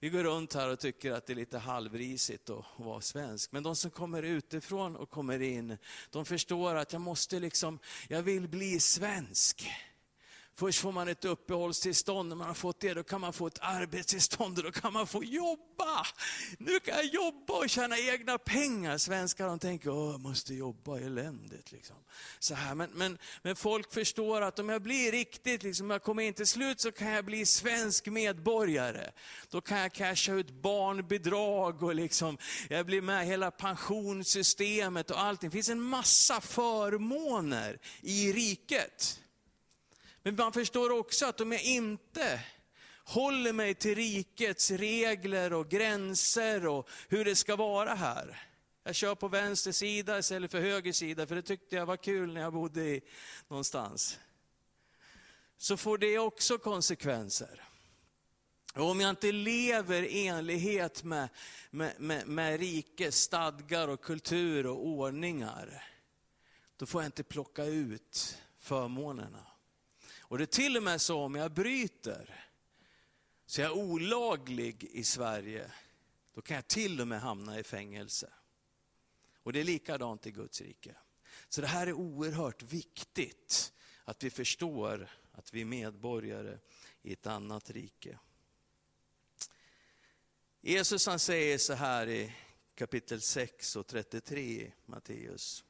vi 0.00 0.10
går 0.10 0.24
runt 0.24 0.54
här 0.54 0.68
och 0.68 0.78
tycker 0.78 1.12
att 1.12 1.26
det 1.26 1.32
är 1.32 1.34
lite 1.34 1.58
halvrisigt 1.58 2.50
att 2.50 2.64
vara 2.76 3.00
svensk. 3.00 3.52
Men 3.52 3.62
de 3.62 3.76
som 3.76 3.90
kommer 3.90 4.22
utifrån 4.22 4.96
och 4.96 5.10
kommer 5.10 5.42
in, 5.42 5.78
de 6.10 6.24
förstår 6.24 6.74
att 6.74 6.92
jag 6.92 7.02
måste 7.02 7.40
liksom, 7.40 7.78
jag 8.08 8.22
vill 8.22 8.48
bli 8.48 8.80
svensk. 8.80 9.70
Först 10.60 10.80
får 10.80 10.92
man 10.92 11.08
ett 11.08 11.24
uppehållstillstånd, 11.24 12.28
när 12.28 12.36
man 12.36 12.46
har 12.46 12.54
fått 12.54 12.80
det, 12.80 12.94
då 12.94 13.02
kan 13.02 13.20
man 13.20 13.32
få 13.32 13.46
ett 13.46 13.58
arbetstillstånd 13.60 14.58
och 14.58 14.64
då 14.64 14.70
kan 14.72 14.92
man 14.92 15.06
få 15.06 15.24
jobba. 15.24 16.06
Nu 16.58 16.80
kan 16.80 16.96
jag 16.96 17.04
jobba 17.04 17.54
och 17.54 17.70
tjäna 17.70 17.98
egna 17.98 18.38
pengar. 18.38 18.98
Svenskar 18.98 19.46
de 19.46 19.58
tänker, 19.58 19.90
Åh, 19.90 20.10
jag 20.10 20.20
måste 20.20 20.54
jobba 20.54 20.98
eländigt. 20.98 21.72
Liksom. 21.72 21.96
Så 22.38 22.54
här. 22.54 22.74
Men, 22.74 22.90
men, 22.90 23.18
men 23.42 23.56
folk 23.56 23.92
förstår 23.92 24.40
att 24.40 24.58
om 24.58 24.68
jag 24.68 24.82
blir 24.82 25.12
riktigt, 25.12 25.62
liksom, 25.62 25.86
om 25.86 25.90
jag 25.90 26.02
kommer 26.02 26.22
in 26.22 26.34
till 26.34 26.46
slut 26.46 26.80
så 26.80 26.92
kan 26.92 27.08
jag 27.08 27.24
bli 27.24 27.46
svensk 27.46 28.06
medborgare. 28.06 29.10
Då 29.50 29.60
kan 29.60 29.78
jag 29.78 29.92
casha 29.92 30.32
ut 30.32 30.50
barnbidrag 30.50 31.82
och 31.82 31.94
liksom, 31.94 32.38
jag 32.68 32.86
blir 32.86 33.02
med 33.02 33.24
i 33.24 33.26
hela 33.26 33.50
pensionssystemet 33.50 35.10
och 35.10 35.20
allting. 35.20 35.50
Det 35.50 35.54
finns 35.54 35.68
en 35.68 35.80
massa 35.80 36.40
förmåner 36.40 37.78
i 38.00 38.32
riket. 38.32 39.20
Men 40.22 40.36
man 40.36 40.52
förstår 40.52 40.90
också 40.90 41.26
att 41.26 41.40
om 41.40 41.52
jag 41.52 41.62
inte 41.62 42.40
håller 43.04 43.52
mig 43.52 43.74
till 43.74 43.94
rikets 43.94 44.70
regler 44.70 45.52
och 45.52 45.68
gränser 45.68 46.66
och 46.66 46.88
hur 47.08 47.24
det 47.24 47.36
ska 47.36 47.56
vara 47.56 47.94
här. 47.94 48.46
Jag 48.84 48.94
kör 48.94 49.14
på 49.14 49.28
vänster 49.28 49.72
sida 49.72 50.18
istället 50.18 50.50
för 50.50 50.60
höger 50.60 50.92
sida, 50.92 51.26
för 51.26 51.34
det 51.34 51.42
tyckte 51.42 51.76
jag 51.76 51.86
var 51.86 51.96
kul 51.96 52.32
när 52.32 52.40
jag 52.40 52.52
bodde 52.52 52.84
i, 52.84 53.00
någonstans. 53.48 54.18
Så 55.58 55.76
får 55.76 55.98
det 55.98 56.18
också 56.18 56.58
konsekvenser. 56.58 57.62
Och 58.74 58.90
om 58.90 59.00
jag 59.00 59.10
inte 59.10 59.32
lever 59.32 60.02
i 60.02 60.26
enlighet 60.26 61.04
med, 61.04 61.28
med, 61.70 61.94
med, 61.98 62.26
med 62.28 62.60
rikets 62.60 63.20
stadgar 63.20 63.88
och 63.88 64.00
kultur 64.00 64.66
och 64.66 64.86
ordningar, 64.86 65.84
då 66.76 66.86
får 66.86 67.02
jag 67.02 67.08
inte 67.08 67.22
plocka 67.22 67.64
ut 67.64 68.38
förmånerna. 68.58 69.49
Och 70.30 70.38
det 70.38 70.44
är 70.44 70.46
till 70.46 70.76
och 70.76 70.82
med 70.82 71.00
så 71.00 71.20
om 71.20 71.34
jag 71.34 71.52
bryter, 71.52 72.46
så 73.46 73.60
jag 73.60 73.70
är 73.70 73.76
olaglig 73.76 74.84
i 74.84 75.04
Sverige, 75.04 75.72
då 76.34 76.42
kan 76.42 76.54
jag 76.54 76.68
till 76.68 77.00
och 77.00 77.08
med 77.08 77.20
hamna 77.20 77.58
i 77.58 77.62
fängelse. 77.62 78.32
Och 79.42 79.52
det 79.52 79.60
är 79.60 79.64
likadant 79.64 80.26
i 80.26 80.30
Guds 80.30 80.60
rike. 80.60 80.94
Så 81.48 81.60
det 81.60 81.66
här 81.66 81.86
är 81.86 81.92
oerhört 81.92 82.62
viktigt, 82.62 83.72
att 84.04 84.24
vi 84.24 84.30
förstår 84.30 85.08
att 85.32 85.54
vi 85.54 85.60
är 85.60 85.64
medborgare 85.64 86.58
i 87.02 87.12
ett 87.12 87.26
annat 87.26 87.70
rike. 87.70 88.18
Jesus 90.60 91.06
han 91.06 91.18
säger 91.18 91.58
så 91.58 91.74
här 91.74 92.08
i 92.08 92.32
kapitel 92.74 93.20
6 93.20 93.76
och 93.76 93.86
33 93.86 94.40
i 94.40 94.72
Matteus. 94.86 95.64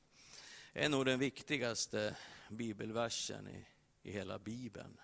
är 0.72 0.88
nog 0.88 1.06
den 1.06 1.18
viktigaste 1.18 2.16
bibelversen 2.48 3.48
i 3.48 3.64
i 4.10 4.12
hela 4.12 4.38
Bibeln. 4.38 5.00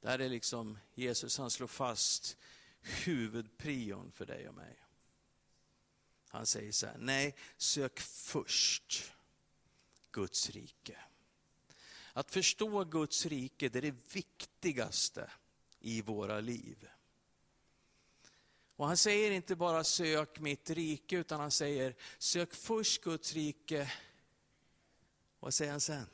Där 0.00 0.18
är 0.18 0.28
liksom 0.28 0.78
Jesus, 0.94 1.38
han 1.38 1.50
slår 1.50 1.66
fast 1.66 2.36
huvudprion 2.80 4.12
för 4.12 4.26
dig 4.26 4.48
och 4.48 4.54
mig. 4.54 4.76
Han 6.28 6.46
säger 6.46 6.72
så 6.72 6.86
här, 6.86 6.98
nej, 6.98 7.36
sök 7.56 8.00
först 8.00 9.12
Guds 10.10 10.50
rike. 10.50 10.98
Att 12.12 12.30
förstå 12.30 12.84
Guds 12.84 13.26
rike, 13.26 13.68
det 13.68 13.78
är 13.78 13.82
det 13.82 14.14
viktigaste 14.14 15.30
i 15.80 16.02
våra 16.02 16.40
liv. 16.40 16.88
Och 18.76 18.86
han 18.86 18.96
säger 18.96 19.30
inte 19.30 19.56
bara 19.56 19.84
sök 19.84 20.40
mitt 20.40 20.70
rike, 20.70 21.16
utan 21.16 21.40
han 21.40 21.50
säger 21.50 21.94
sök 22.18 22.54
först 22.54 23.02
Guds 23.02 23.32
rike. 23.32 23.92
Vad 25.40 25.54
säger 25.54 25.70
han 25.70 25.80
sen? 25.80 26.06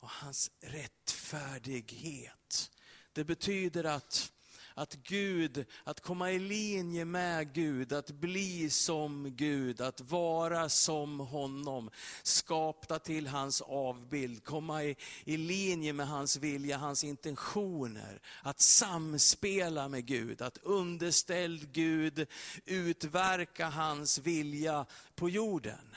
Och 0.00 0.10
hans 0.10 0.50
rättfärdighet. 0.60 2.70
Det 3.12 3.24
betyder 3.24 3.84
att, 3.84 4.32
att 4.74 4.94
Gud, 4.94 5.64
att 5.84 6.00
komma 6.00 6.30
i 6.30 6.38
linje 6.38 7.04
med 7.04 7.52
Gud, 7.52 7.92
att 7.92 8.10
bli 8.10 8.70
som 8.70 9.36
Gud, 9.36 9.80
att 9.80 10.00
vara 10.00 10.68
som 10.68 11.20
honom. 11.20 11.90
Skapta 12.22 12.98
till 12.98 13.26
hans 13.26 13.60
avbild, 13.60 14.44
komma 14.44 14.84
i, 14.84 14.96
i 15.24 15.36
linje 15.36 15.92
med 15.92 16.08
hans 16.08 16.36
vilja, 16.36 16.76
hans 16.76 17.04
intentioner. 17.04 18.20
Att 18.42 18.60
samspela 18.60 19.88
med 19.88 20.06
Gud, 20.06 20.42
att 20.42 20.58
underställd 20.58 21.72
Gud 21.72 22.26
utverka 22.64 23.68
hans 23.68 24.18
vilja 24.18 24.86
på 25.14 25.28
jorden 25.28 25.96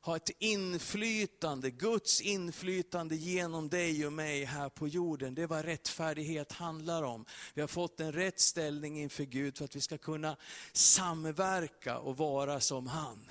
ha 0.00 0.16
ett 0.16 0.30
inflytande, 0.38 1.70
Guds 1.70 2.20
inflytande 2.20 3.16
genom 3.16 3.68
dig 3.68 4.06
och 4.06 4.12
mig 4.12 4.44
här 4.44 4.68
på 4.68 4.88
jorden. 4.88 5.34
Det 5.34 5.42
är 5.42 5.46
vad 5.46 5.64
rättfärdighet 5.64 6.52
handlar 6.52 7.02
om. 7.02 7.24
Vi 7.54 7.60
har 7.60 7.68
fått 7.68 8.00
en 8.00 8.12
rätt 8.12 8.40
ställning 8.40 9.00
inför 9.00 9.24
Gud 9.24 9.58
för 9.58 9.64
att 9.64 9.76
vi 9.76 9.80
ska 9.80 9.98
kunna 9.98 10.36
samverka 10.72 11.98
och 11.98 12.16
vara 12.16 12.60
som 12.60 12.86
han. 12.86 13.30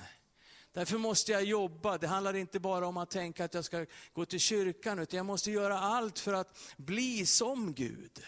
Därför 0.72 0.98
måste 0.98 1.32
jag 1.32 1.44
jobba. 1.44 1.98
Det 1.98 2.06
handlar 2.06 2.36
inte 2.36 2.60
bara 2.60 2.86
om 2.86 2.96
att 2.96 3.10
tänka 3.10 3.44
att 3.44 3.54
jag 3.54 3.64
ska 3.64 3.86
gå 4.12 4.24
till 4.24 4.40
kyrkan, 4.40 4.98
utan 4.98 5.16
jag 5.16 5.26
måste 5.26 5.50
göra 5.50 5.78
allt 5.78 6.18
för 6.18 6.32
att 6.32 6.58
bli 6.76 7.26
som 7.26 7.74
Gud. 7.74 8.22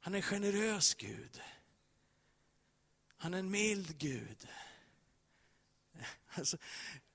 Han 0.00 0.14
är 0.14 0.18
en 0.18 0.22
generös 0.22 0.94
Gud. 0.94 1.40
Han 3.16 3.34
är 3.34 3.38
en 3.38 3.50
mild 3.50 3.98
Gud. 3.98 4.48
Alltså, 6.34 6.56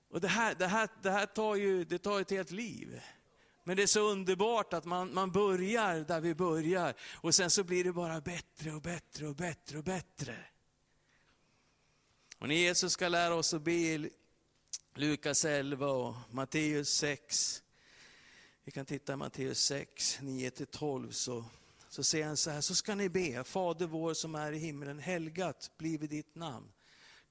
och 0.09 0.21
det 0.21 0.27
här, 0.27 0.55
det 0.55 0.67
här, 0.67 0.89
det 1.01 1.11
här 1.11 1.25
tar, 1.25 1.55
ju, 1.55 1.83
det 1.83 1.97
tar 1.97 2.21
ett 2.21 2.31
helt 2.31 2.51
liv. 2.51 3.01
Men 3.63 3.77
det 3.77 3.83
är 3.83 3.87
så 3.87 3.99
underbart 4.11 4.73
att 4.73 4.85
man, 4.85 5.13
man 5.13 5.31
börjar 5.31 5.95
där 5.99 6.21
vi 6.21 6.35
börjar 6.35 6.93
och 7.13 7.35
sen 7.35 7.51
så 7.51 7.63
blir 7.63 7.83
det 7.83 7.93
bara 7.93 8.21
bättre 8.21 8.71
och 8.71 8.81
bättre 8.81 9.27
och 9.27 9.35
bättre 9.35 9.77
och 9.77 9.83
bättre. 9.83 10.35
Och 12.37 12.47
när 12.47 12.55
Jesus 12.55 12.93
ska 12.93 13.07
lära 13.07 13.35
oss 13.35 13.53
att 13.53 13.61
be 13.61 13.71
i 13.71 14.09
Lukas 14.95 15.45
11 15.45 15.87
och 15.87 16.15
Matteus 16.31 16.89
6, 16.89 17.63
vi 18.63 18.71
kan 18.71 18.85
titta 18.85 19.13
i 19.13 19.15
Matteus 19.15 19.59
6, 19.59 20.19
9-12, 20.21 21.11
så, 21.11 21.45
så 21.89 22.03
säger 22.03 22.27
han 22.27 22.37
så 22.37 22.51
här, 22.51 22.61
så 22.61 22.75
ska 22.75 22.95
ni 22.95 23.09
be, 23.09 23.43
Fader 23.43 23.87
vår 23.87 24.13
som 24.13 24.35
är 24.35 24.51
i 24.51 24.57
himlen, 24.57 24.99
helgat 24.99 25.71
blive 25.77 26.07
ditt 26.07 26.35
namn. 26.35 26.71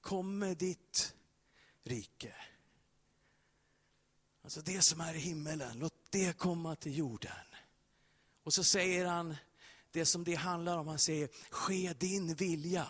Komme 0.00 0.54
ditt 0.54 1.14
rike. 1.86 2.34
Alltså 4.42 4.60
det 4.60 4.82
som 4.82 5.00
är 5.00 5.14
i 5.14 5.18
himmelen, 5.18 5.78
låt 5.78 6.10
det 6.10 6.38
komma 6.38 6.76
till 6.76 6.98
jorden. 6.98 7.46
Och 8.42 8.54
så 8.54 8.64
säger 8.64 9.06
han 9.06 9.36
det 9.90 10.06
som 10.06 10.24
det 10.24 10.34
handlar 10.34 10.78
om, 10.78 10.88
han 10.88 10.98
säger, 10.98 11.28
ske 11.50 11.92
din 11.92 12.34
vilja. 12.34 12.88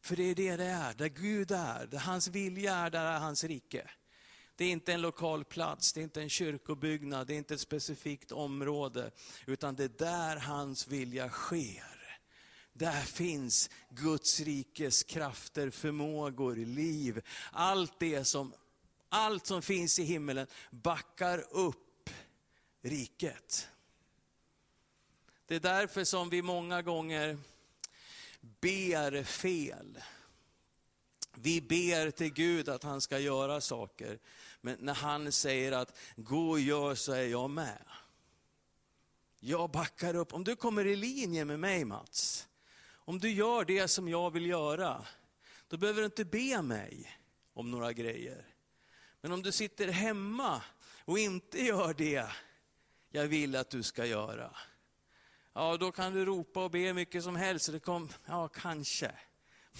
För 0.00 0.16
det 0.16 0.22
är 0.22 0.34
det 0.34 0.56
det 0.56 0.64
är, 0.64 0.94
där 0.94 1.08
Gud 1.08 1.50
är, 1.50 1.86
där 1.86 1.98
hans 1.98 2.28
vilja 2.28 2.74
är, 2.74 2.90
där 2.90 3.04
är 3.04 3.18
hans 3.18 3.44
rike. 3.44 3.90
Det 4.56 4.64
är 4.64 4.70
inte 4.70 4.92
en 4.92 5.00
lokal 5.00 5.44
plats, 5.44 5.92
det 5.92 6.00
är 6.00 6.02
inte 6.02 6.22
en 6.22 6.30
kyrkobyggnad, 6.30 7.26
det 7.26 7.34
är 7.34 7.38
inte 7.38 7.54
ett 7.54 7.60
specifikt 7.60 8.32
område, 8.32 9.10
utan 9.46 9.76
det 9.76 9.84
är 9.84 9.88
där 9.88 10.36
hans 10.36 10.88
vilja 10.88 11.28
sker. 11.28 11.95
Där 12.78 13.02
finns 13.02 13.70
Guds 13.88 14.40
rikes 14.40 15.02
krafter, 15.02 15.70
förmågor, 15.70 16.56
liv. 16.56 17.22
Allt 17.52 17.98
det 17.98 18.24
som, 18.24 18.54
allt 19.08 19.46
som 19.46 19.62
finns 19.62 19.98
i 19.98 20.02
himmelen 20.02 20.46
backar 20.70 21.46
upp 21.50 22.10
riket. 22.82 23.68
Det 25.46 25.54
är 25.54 25.60
därför 25.60 26.04
som 26.04 26.30
vi 26.30 26.42
många 26.42 26.82
gånger 26.82 27.38
ber 28.40 29.24
fel. 29.24 29.98
Vi 31.34 31.60
ber 31.60 32.10
till 32.10 32.32
Gud 32.32 32.68
att 32.68 32.82
han 32.82 33.00
ska 33.00 33.18
göra 33.18 33.60
saker, 33.60 34.18
men 34.60 34.78
när 34.80 34.94
han 34.94 35.32
säger 35.32 35.72
att 35.72 35.96
gå 36.16 36.50
och 36.50 36.60
gör 36.60 36.94
så 36.94 37.12
är 37.12 37.26
jag 37.26 37.50
med. 37.50 37.84
Jag 39.40 39.70
backar 39.70 40.14
upp. 40.14 40.32
Om 40.32 40.44
du 40.44 40.56
kommer 40.56 40.86
i 40.86 40.96
linje 40.96 41.44
med 41.44 41.60
mig 41.60 41.84
Mats, 41.84 42.48
om 43.06 43.18
du 43.18 43.30
gör 43.30 43.64
det 43.64 43.88
som 43.88 44.08
jag 44.08 44.30
vill 44.30 44.46
göra, 44.46 45.06
då 45.68 45.76
behöver 45.76 46.00
du 46.00 46.04
inte 46.06 46.24
be 46.24 46.62
mig 46.62 47.18
om 47.54 47.70
några 47.70 47.92
grejer. 47.92 48.46
Men 49.20 49.32
om 49.32 49.42
du 49.42 49.52
sitter 49.52 49.88
hemma 49.88 50.62
och 51.04 51.18
inte 51.18 51.64
gör 51.64 51.94
det 51.94 52.26
jag 53.10 53.26
vill 53.26 53.56
att 53.56 53.70
du 53.70 53.82
ska 53.82 54.06
göra, 54.06 54.56
ja 55.52 55.76
då 55.76 55.92
kan 55.92 56.12
du 56.12 56.24
ropa 56.24 56.64
och 56.64 56.70
be 56.70 56.92
mycket 56.92 57.24
som 57.24 57.36
helst. 57.36 57.72
Det 57.72 57.80
kom, 57.80 58.08
ja, 58.26 58.48
kanske. 58.48 59.12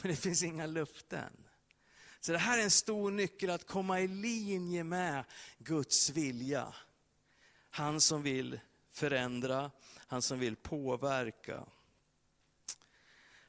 Men 0.02 0.11
det 0.11 0.16
finns 0.16 0.42
inga 0.42 0.66
luften. 0.66 1.47
Så 2.21 2.33
det 2.33 2.38
här 2.38 2.59
är 2.59 2.62
en 2.62 2.71
stor 2.71 3.11
nyckel 3.11 3.50
att 3.50 3.66
komma 3.66 4.00
i 4.00 4.09
linje 4.09 4.85
med 4.85 5.25
Guds 5.59 6.11
vilja. 6.11 6.75
Han 7.71 8.00
som 8.00 8.23
vill 8.23 8.61
förändra, 8.90 9.71
han 10.06 10.23
som 10.23 10.38
vill 10.38 10.56
påverka. 10.56 11.66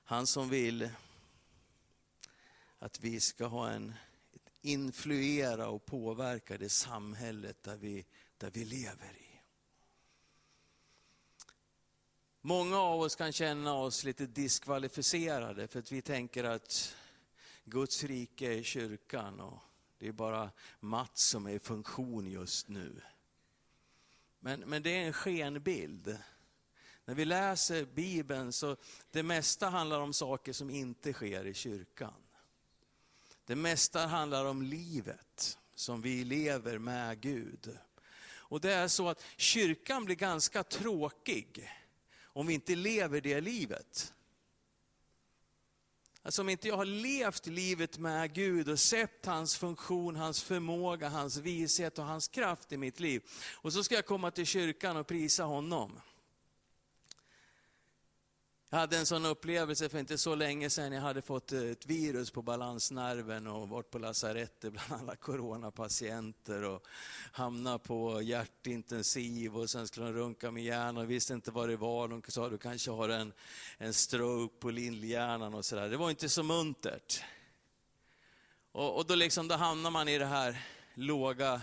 Han 0.10 0.28
som 0.28 0.50
vill 0.50 0.90
att 2.80 3.00
vi 3.00 3.20
ska 3.20 3.46
ha 3.46 3.70
en 3.70 3.94
influera 4.62 5.68
och 5.68 5.86
påverka 5.86 6.58
det 6.58 6.70
samhället 6.70 7.64
där 7.64 7.78
vi, 7.78 8.06
där 8.38 8.52
vi 8.52 8.66
lever 8.66 9.18
i. 9.18 9.42
Många 12.42 12.78
av 12.78 13.02
oss 13.02 13.16
kan 13.16 13.32
känna 13.32 13.74
oss 13.74 14.04
lite 14.04 14.26
diskvalificerade 14.26 15.68
för 15.68 15.80
att 15.80 15.92
vi 15.92 16.02
tänker 16.02 16.44
att 16.44 16.96
Guds 17.64 18.04
rike 18.04 18.60
är 18.60 18.64
kyrkan 18.64 19.40
och 19.40 19.60
det 19.98 20.08
är 20.08 20.12
bara 20.12 20.52
Mats 20.80 21.22
som 21.22 21.46
är 21.46 21.52
i 21.52 21.60
funktion 21.60 22.28
just 22.28 22.68
nu. 22.68 23.02
Men, 24.40 24.60
men 24.60 24.84
det 24.84 24.90
är 24.90 25.06
en 25.06 25.14
skenbild. 25.14 26.18
När 27.08 27.16
vi 27.16 27.26
läser 27.26 27.86
Bibeln 27.86 28.54
så 28.54 28.78
det 29.12 29.24
mesta 29.24 29.70
handlar 29.70 30.00
om 30.00 30.14
saker 30.14 30.54
som 30.54 30.70
inte 30.70 31.14
sker 31.14 31.46
i 31.46 31.54
kyrkan. 31.54 32.14
Det 33.46 33.56
mesta 33.56 34.06
handlar 34.08 34.46
om 34.46 34.62
livet 34.62 35.58
som 35.76 36.02
vi 36.02 36.24
lever 36.24 36.78
med 36.78 37.22
Gud. 37.22 37.78
Och 38.30 38.62
det 38.62 38.74
är 38.74 38.88
så 38.88 39.10
att 39.10 39.24
kyrkan 39.38 40.06
blir 40.06 40.16
ganska 40.16 40.64
tråkig 40.64 41.70
om 42.24 42.48
vi 42.48 42.54
inte 42.54 42.76
lever 42.76 43.22
det 43.22 43.42
livet. 43.42 44.14
Alltså 46.22 46.42
om 46.42 46.50
inte 46.50 46.68
jag 46.68 46.78
har 46.78 46.86
levt 46.86 47.48
livet 47.48 47.98
med 47.98 48.34
Gud 48.34 48.70
och 48.70 48.80
sett 48.80 49.26
hans 49.26 49.58
funktion, 49.58 50.16
hans 50.16 50.44
förmåga, 50.44 51.10
hans 51.10 51.38
vishet 51.38 52.00
och 52.00 52.06
hans 52.06 52.28
kraft 52.28 52.72
i 52.72 52.78
mitt 52.78 53.00
liv. 53.00 53.24
Och 53.54 53.74
så 53.74 53.84
ska 53.84 53.96
jag 53.96 54.06
komma 54.06 54.32
till 54.32 54.46
kyrkan 54.46 54.98
och 54.98 55.08
prisa 55.08 55.44
honom. 55.44 56.00
Jag 58.69 58.77
hade 58.77 58.97
en 58.97 59.05
sån 59.05 59.25
upplevelse 59.25 59.89
för 59.89 59.99
inte 59.99 60.17
så 60.17 60.36
länge 60.36 60.69
sedan. 60.69 60.91
Jag 60.91 61.01
hade 61.01 61.21
fått 61.21 61.51
eh, 61.51 61.62
ett 61.62 61.86
virus 61.86 62.32
på 62.32 62.41
balansnerven 62.41 63.47
och 63.47 63.69
varit 63.69 63.89
på 63.89 63.99
lasarettet 63.99 64.73
bland 64.73 65.01
alla 65.01 65.15
coronapatienter 65.15 66.63
och 66.63 66.88
hamnat 67.32 67.84
på 67.84 68.21
hjärtintensiv 68.21 69.58
och 69.58 69.69
sen 69.69 69.88
skulle 69.88 70.06
de 70.06 70.13
runka 70.13 70.51
min 70.51 70.63
hjärna 70.63 71.01
och 71.01 71.12
visste 71.12 71.34
inte 71.34 71.51
vad 71.51 71.69
det 71.69 71.77
var. 71.77 72.08
De 72.08 72.21
sa 72.27 72.49
du 72.49 72.58
kanske 72.58 72.91
har 72.91 73.10
en, 73.10 73.34
en 73.77 73.93
stroke 73.93 74.56
på 74.60 74.69
lillhjärnan 74.69 75.53
och 75.53 75.65
sådär. 75.65 75.89
Det 75.89 75.97
var 75.97 76.10
inte 76.10 76.30
så 76.30 76.43
muntert. 76.43 77.23
Och, 78.71 78.97
och 78.97 79.06
då, 79.06 79.15
liksom, 79.15 79.47
då 79.47 79.56
hamnar 79.56 79.91
man 79.91 80.08
i 80.08 80.17
det 80.17 80.25
här 80.25 80.65
låga 80.93 81.62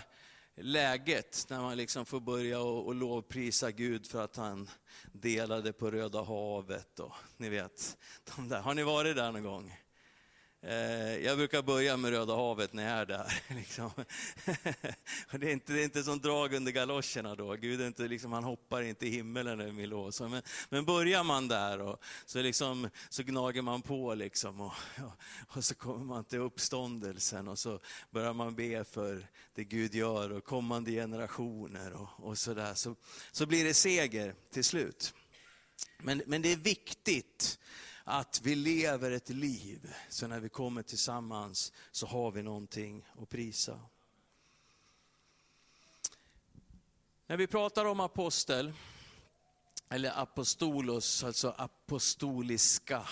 läget 0.57 1.45
när 1.49 1.61
man 1.61 1.77
liksom 1.77 2.05
får 2.05 2.19
börja 2.19 2.59
och, 2.59 2.85
och 2.85 2.95
lovprisa 2.95 3.71
Gud 3.71 4.07
för 4.07 4.23
att 4.23 4.35
han 4.35 4.69
delade 5.11 5.73
på 5.73 5.91
Röda 5.91 6.23
havet 6.23 6.99
och 6.99 7.13
ni 7.37 7.49
vet, 7.49 7.97
de 8.35 8.49
där. 8.49 8.61
Har 8.61 8.73
ni 8.73 8.83
varit 8.83 9.15
där 9.15 9.31
någon 9.31 9.43
gång? 9.43 9.73
Eh, 10.67 11.17
jag 11.25 11.37
brukar 11.37 11.61
börja 11.61 11.97
med 11.97 12.11
Röda 12.11 12.35
havet 12.35 12.73
när 12.73 12.83
jag 12.89 12.99
är 12.99 13.05
där. 13.05 13.41
Liksom. 13.55 13.91
det, 15.31 15.47
är 15.47 15.51
inte, 15.51 15.73
det 15.73 15.81
är 15.81 15.83
inte 15.83 16.03
som 16.03 16.19
drag 16.19 16.53
under 16.53 16.71
galoscherna 16.71 17.35
då. 17.35 17.53
Gud 17.53 17.81
är 17.81 17.87
inte, 17.87 18.07
liksom, 18.07 18.31
han 18.31 18.43
hoppar 18.43 18.81
inte 18.81 19.07
i 19.07 19.09
himmelen 19.09 19.61
över 19.61 19.71
Milos. 19.71 20.21
Men, 20.21 20.41
men 20.69 20.85
börjar 20.85 21.23
man 21.23 21.47
där 21.47 21.81
och 21.81 22.03
så, 22.25 22.41
liksom, 22.41 22.89
så 23.09 23.23
gnager 23.23 23.61
man 23.61 23.81
på 23.81 24.13
liksom, 24.13 24.61
och, 24.61 24.73
och, 24.97 25.11
och, 25.57 25.65
så 25.65 25.75
kommer 25.75 26.05
man 26.05 26.23
till 26.23 26.39
uppståndelsen 26.39 27.47
och 27.47 27.59
så 27.59 27.79
börjar 28.11 28.33
man 28.33 28.55
be 28.55 28.83
för 28.83 29.27
det 29.55 29.63
Gud 29.63 29.95
gör 29.95 30.31
och 30.31 30.43
kommande 30.43 30.91
generationer 30.91 31.93
och, 31.93 32.27
och 32.29 32.37
så 32.37 32.53
där. 32.53 32.73
Så, 32.73 32.95
så 33.31 33.45
blir 33.45 33.63
det 33.65 33.73
seger 33.73 34.35
till 34.51 34.63
slut. 34.63 35.13
Men, 35.97 36.21
men 36.25 36.41
det 36.41 36.51
är 36.51 36.57
viktigt 36.57 37.59
att 38.07 38.41
vi 38.43 38.55
lever 38.55 39.11
ett 39.11 39.29
liv, 39.29 39.93
så 40.09 40.27
när 40.27 40.39
vi 40.39 40.49
kommer 40.49 40.83
tillsammans 40.83 41.73
så 41.91 42.07
har 42.07 42.31
vi 42.31 42.43
någonting 42.43 43.05
att 43.21 43.29
prisa. 43.29 43.79
När 47.27 47.37
vi 47.37 47.47
pratar 47.47 47.85
om 47.85 47.99
apostel, 47.99 48.73
eller 49.89 50.21
apostolos, 50.21 51.23
alltså 51.23 51.55
apostoliska, 51.57 53.07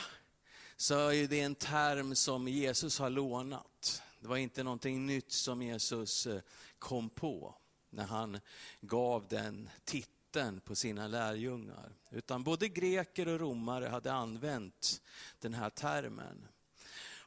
så 0.77 1.07
är 1.09 1.27
det 1.27 1.39
en 1.39 1.55
term 1.55 2.15
som 2.15 2.47
Jesus 2.47 2.99
har 2.99 3.09
lånat. 3.09 4.01
Det 4.19 4.27
var 4.27 4.37
inte 4.37 4.63
någonting 4.63 5.05
nytt 5.05 5.31
som 5.31 5.61
Jesus 5.61 6.27
eh, 6.27 6.41
kom 6.79 7.09
på 7.09 7.55
när 7.89 8.05
han 8.05 8.39
gav 8.81 9.27
den 9.27 9.69
titeln 9.85 10.22
vatten 10.33 10.59
på 10.59 10.75
sina 10.75 11.07
lärjungar. 11.07 11.91
Utan 12.11 12.43
både 12.43 12.67
greker 12.67 13.27
och 13.27 13.39
romare 13.39 13.87
hade 13.87 14.13
använt 14.13 15.01
den 15.39 15.53
här 15.53 15.69
termen. 15.69 16.47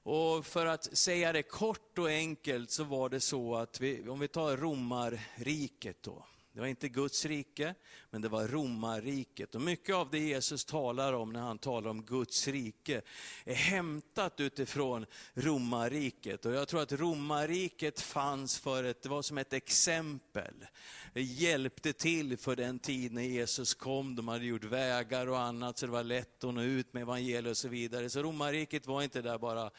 Och 0.03 0.47
för 0.47 0.67
att 0.67 0.99
säga 0.99 1.33
det 1.33 1.43
kort 1.43 1.99
och 1.99 2.09
enkelt 2.09 2.71
så 2.71 2.85
var 2.85 3.09
det 3.09 3.21
så 3.21 3.55
att 3.55 3.81
vi, 3.81 4.09
om 4.09 4.19
vi 4.19 4.29
tar 4.29 4.57
romarriket 4.57 6.03
då. 6.03 6.27
Det 6.57 6.61
var 6.61 6.69
inte 6.69 6.89
Guds 6.89 7.25
rike, 7.25 7.75
men 8.11 8.23
det 8.23 8.29
var 8.29 8.49
romarriket. 8.49 9.55
Och 9.55 9.61
mycket 9.61 9.95
av 9.95 10.11
det 10.11 10.19
Jesus 10.19 10.65
talar 10.65 11.13
om 11.13 11.33
när 11.33 11.41
han 11.41 11.59
talar 11.59 11.91
om 11.91 12.05
Guds 12.05 12.49
rike 12.49 13.03
är 13.45 13.55
hämtat 13.55 14.41
utifrån 14.41 15.07
romarriket. 15.35 16.47
Och 16.47 16.53
jag 16.53 16.69
tror 16.69 16.83
att 16.83 16.93
romarriket 16.93 18.01
fanns 18.01 18.59
för 18.59 18.85
ett, 18.85 19.03
det 19.03 19.09
var 19.09 19.23
som 19.23 19.39
ett 19.39 19.53
exempel. 19.53 20.67
Det 21.13 21.23
hjälpte 21.23 21.93
till 21.93 22.37
för 22.37 22.57
den 22.57 22.79
tid 22.79 23.13
när 23.13 23.23
Jesus 23.23 23.75
kom. 23.75 24.17
De 24.17 24.29
hade 24.29 24.45
gjort 24.45 24.65
vägar 24.65 25.27
och 25.27 25.41
annat 25.41 25.79
så 25.79 25.87
det 25.87 25.93
var 25.93 26.05
lätt 26.05 26.45
att 26.45 26.55
nå 26.55 26.63
ut 26.63 26.93
med 26.93 27.03
evangeliet 27.03 27.51
och 27.51 27.57
så 27.57 27.69
vidare. 27.69 28.11
Så 28.11 28.23
romarriket 28.23 28.87
var 28.87 29.03
inte 29.03 29.23
där 29.23 29.39
bara 29.39 29.71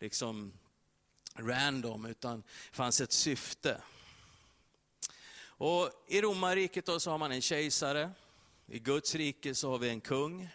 liksom 0.00 0.52
random, 1.38 2.06
utan 2.06 2.40
det 2.70 2.76
fanns 2.76 3.00
ett 3.00 3.12
syfte. 3.12 3.80
Och 5.58 5.90
I 6.06 6.20
romarriket 6.20 6.88
så 6.98 7.10
har 7.10 7.18
man 7.18 7.32
en 7.32 7.42
kejsare, 7.42 8.10
i 8.66 8.78
Guds 8.78 9.14
rike 9.14 9.54
så 9.54 9.70
har 9.70 9.78
vi 9.78 9.88
en 9.88 10.00
kung. 10.00 10.48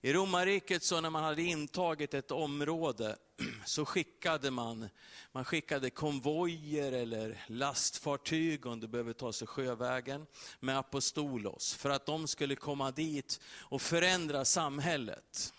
I 0.00 0.12
romarriket 0.12 0.84
så 0.84 1.00
när 1.00 1.10
man 1.10 1.24
hade 1.24 1.42
intagit 1.42 2.14
ett 2.14 2.30
område 2.30 3.16
så 3.66 3.84
skickade 3.84 4.50
man, 4.50 4.88
man 5.32 5.44
skickade 5.44 5.90
konvojer 5.90 6.92
eller 6.92 7.44
lastfartyg 7.46 8.66
om 8.66 8.80
det 8.80 8.88
behöver 8.88 9.12
ta 9.12 9.32
sig 9.32 9.46
sjövägen 9.48 10.26
med 10.60 10.78
apostolos 10.78 11.74
för 11.74 11.90
att 11.90 12.06
de 12.06 12.28
skulle 12.28 12.56
komma 12.56 12.90
dit 12.90 13.40
och 13.56 13.82
förändra 13.82 14.44
samhället. 14.44 15.54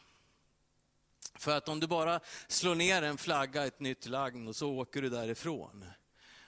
För 1.40 1.58
att 1.58 1.70
om 1.70 1.80
du 1.80 1.88
bara 1.88 2.20
slår 2.48 2.76
ner 2.76 3.02
en 3.02 3.18
flagga, 3.18 3.66
ett 3.66 3.80
nytt 3.80 4.06
lagn 4.06 4.48
och 4.48 4.56
så 4.56 4.72
åker 4.72 5.02
du 5.02 5.10
därifrån 5.10 5.86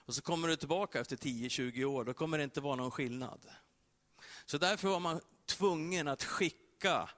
och 0.07 0.15
så 0.15 0.21
kommer 0.21 0.47
du 0.47 0.55
tillbaka 0.55 0.99
efter 0.99 1.15
10-20 1.15 1.83
år, 1.83 2.03
då 2.05 2.13
kommer 2.13 2.37
det 2.37 2.43
inte 2.43 2.61
vara 2.61 2.75
någon 2.75 2.91
skillnad. 2.91 3.45
Så 4.45 4.57
därför 4.57 4.87
var 4.87 4.99
man 4.99 5.21
tvungen 5.45 6.07
att 6.07 6.23
skicka 6.23 7.09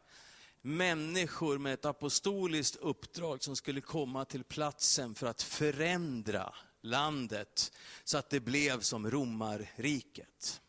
människor 0.62 1.58
med 1.58 1.74
ett 1.74 1.86
apostoliskt 1.86 2.76
uppdrag 2.76 3.44
som 3.44 3.56
skulle 3.56 3.82
komma 3.82 4.26
till 4.26 4.44
platsen 4.44 5.16
för 5.16 5.28
att 5.28 5.42
förändra 5.42 6.56
landet 6.82 7.72
så 8.04 8.18
att 8.18 8.30
det 8.30 8.40
blev 8.40 8.82
som 8.82 9.12
romarriket. 9.12 10.62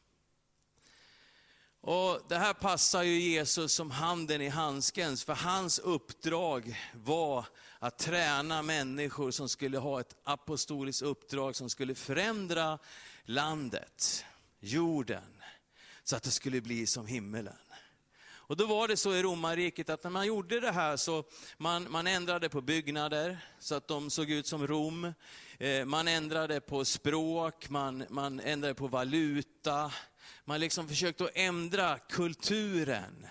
Och 1.82 2.20
Det 2.28 2.36
här 2.36 2.52
passar 2.52 3.02
ju 3.02 3.20
Jesus 3.20 3.72
som 3.72 3.90
handen 3.90 4.40
i 4.40 4.48
handsken, 4.48 5.16
för 5.16 5.34
hans 5.34 5.78
uppdrag 5.78 6.78
var 6.92 7.46
att 7.78 7.98
träna 7.98 8.62
människor 8.62 9.30
som 9.30 9.48
skulle 9.48 9.78
ha 9.78 10.00
ett 10.00 10.16
apostoliskt 10.24 11.02
uppdrag 11.02 11.56
som 11.56 11.70
skulle 11.70 11.94
förändra 11.94 12.78
landet, 13.24 14.24
jorden, 14.60 15.42
så 16.04 16.16
att 16.16 16.22
det 16.22 16.30
skulle 16.30 16.60
bli 16.60 16.86
som 16.86 17.06
himmelen. 17.06 17.56
Och 18.50 18.56
då 18.56 18.66
var 18.66 18.88
det 18.88 18.96
så 18.96 19.14
i 19.14 19.22
romarriket 19.22 19.90
att 19.90 20.04
när 20.04 20.10
man 20.10 20.26
gjorde 20.26 20.60
det 20.60 20.72
här 20.72 20.96
så 20.96 21.24
man, 21.58 21.90
man 21.90 22.06
ändrade 22.06 22.48
på 22.48 22.60
byggnader 22.60 23.38
så 23.58 23.74
att 23.74 23.88
de 23.88 24.10
såg 24.10 24.30
ut 24.30 24.46
som 24.46 24.66
Rom. 24.66 25.12
Eh, 25.58 25.84
man 25.84 26.08
ändrade 26.08 26.60
på 26.60 26.84
språk, 26.84 27.68
man, 27.68 28.04
man 28.08 28.40
ändrade 28.40 28.74
på 28.74 28.86
valuta. 28.86 29.92
Man 30.44 30.60
liksom 30.60 30.88
försökte 30.88 31.24
att 31.24 31.30
ändra 31.34 31.98
kulturen. 31.98 33.26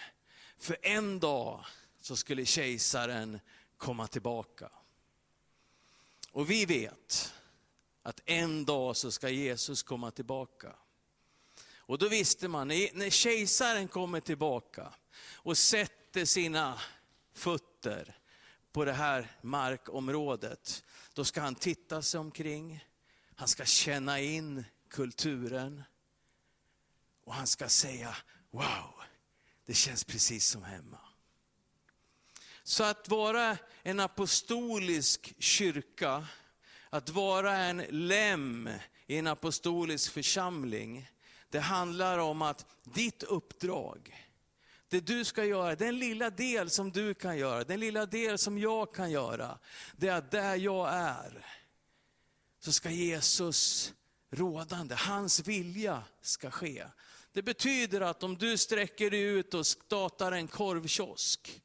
För 0.58 0.78
en 0.82 1.20
dag 1.20 1.66
så 2.02 2.16
skulle 2.16 2.46
kejsaren 2.46 3.40
komma 3.78 4.08
tillbaka. 4.08 4.72
Och 6.32 6.50
vi 6.50 6.66
vet 6.66 7.34
att 8.04 8.22
en 8.26 8.66
dag 8.66 8.98
så 8.98 9.12
ska 9.12 9.30
Jesus 9.30 9.84
komma 9.84 10.12
tillbaka. 10.12 10.76
Och 11.78 11.98
då 11.98 12.10
visste 12.10 12.48
man, 12.48 12.68
när 12.68 13.10
kejsaren 13.10 13.88
kommer 13.88 14.20
tillbaka 14.20 14.94
och 15.34 15.58
sätter 15.58 16.26
sina 16.26 16.82
fötter 17.34 18.18
på 18.72 18.86
det 18.86 18.94
här 18.94 19.38
markområdet, 19.42 20.84
då 21.14 21.26
ska 21.26 21.42
han 21.42 21.56
titta 21.56 22.02
sig 22.02 22.20
omkring, 22.20 22.86
han 23.36 23.48
ska 23.48 23.66
känna 23.66 24.20
in 24.20 24.66
kulturen 24.90 25.84
och 27.30 27.36
han 27.36 27.48
ska 27.48 27.70
säga, 27.70 28.16
wow, 28.52 28.94
det 29.66 29.74
känns 29.74 30.04
precis 30.04 30.48
som 30.48 30.64
hemma. 30.64 31.00
Så 32.64 32.84
att 32.84 33.10
vara 33.10 33.58
en 33.84 34.00
apostolisk 34.00 35.34
kyrka, 35.40 36.28
att 36.90 37.10
vara 37.10 37.58
en 37.58 37.78
lem 37.90 38.70
i 39.08 39.18
en 39.18 39.28
apostolisk 39.28 40.12
församling, 40.12 41.10
det 41.50 41.60
handlar 41.60 42.18
om 42.18 42.42
att 42.42 42.66
ditt 42.84 43.24
uppdrag, 43.24 44.30
det 44.88 45.00
du 45.00 45.26
ska 45.26 45.46
göra, 45.46 45.76
den 45.76 46.00
lilla 46.00 46.30
del 46.30 46.70
som 46.70 46.92
du 46.92 47.14
kan 47.14 47.38
göra, 47.38 47.64
den 47.64 47.80
lilla 47.80 48.06
del 48.06 48.38
som 48.38 48.58
jag 48.58 48.94
kan 48.94 49.12
göra, 49.12 49.60
det 49.98 50.08
är 50.08 50.16
att 50.16 50.32
där 50.32 50.56
jag 50.56 50.94
är, 50.94 51.46
så 52.60 52.72
ska 52.72 52.90
Jesus 52.90 53.94
rådande, 54.32 54.96
hans 54.96 55.40
vilja 55.48 56.04
ska 56.22 56.52
ske. 56.52 56.86
Det 57.40 57.44
betyder 57.44 58.02
att 58.02 58.24
om 58.24 58.38
du 58.38 58.58
sträcker 58.58 59.10
dig 59.10 59.22
ut 59.22 59.54
och 59.54 59.66
startar 59.68 60.32
en 60.32 60.48
korvkiosk, 60.48 61.62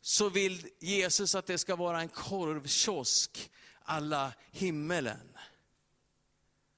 så 0.00 0.28
vill 0.28 0.66
Jesus 0.80 1.34
att 1.34 1.46
det 1.46 1.58
ska 1.58 1.76
vara 1.76 2.00
en 2.00 2.08
korvkiosk 2.08 3.50
alla 3.82 4.32
himmelen. 4.50 5.36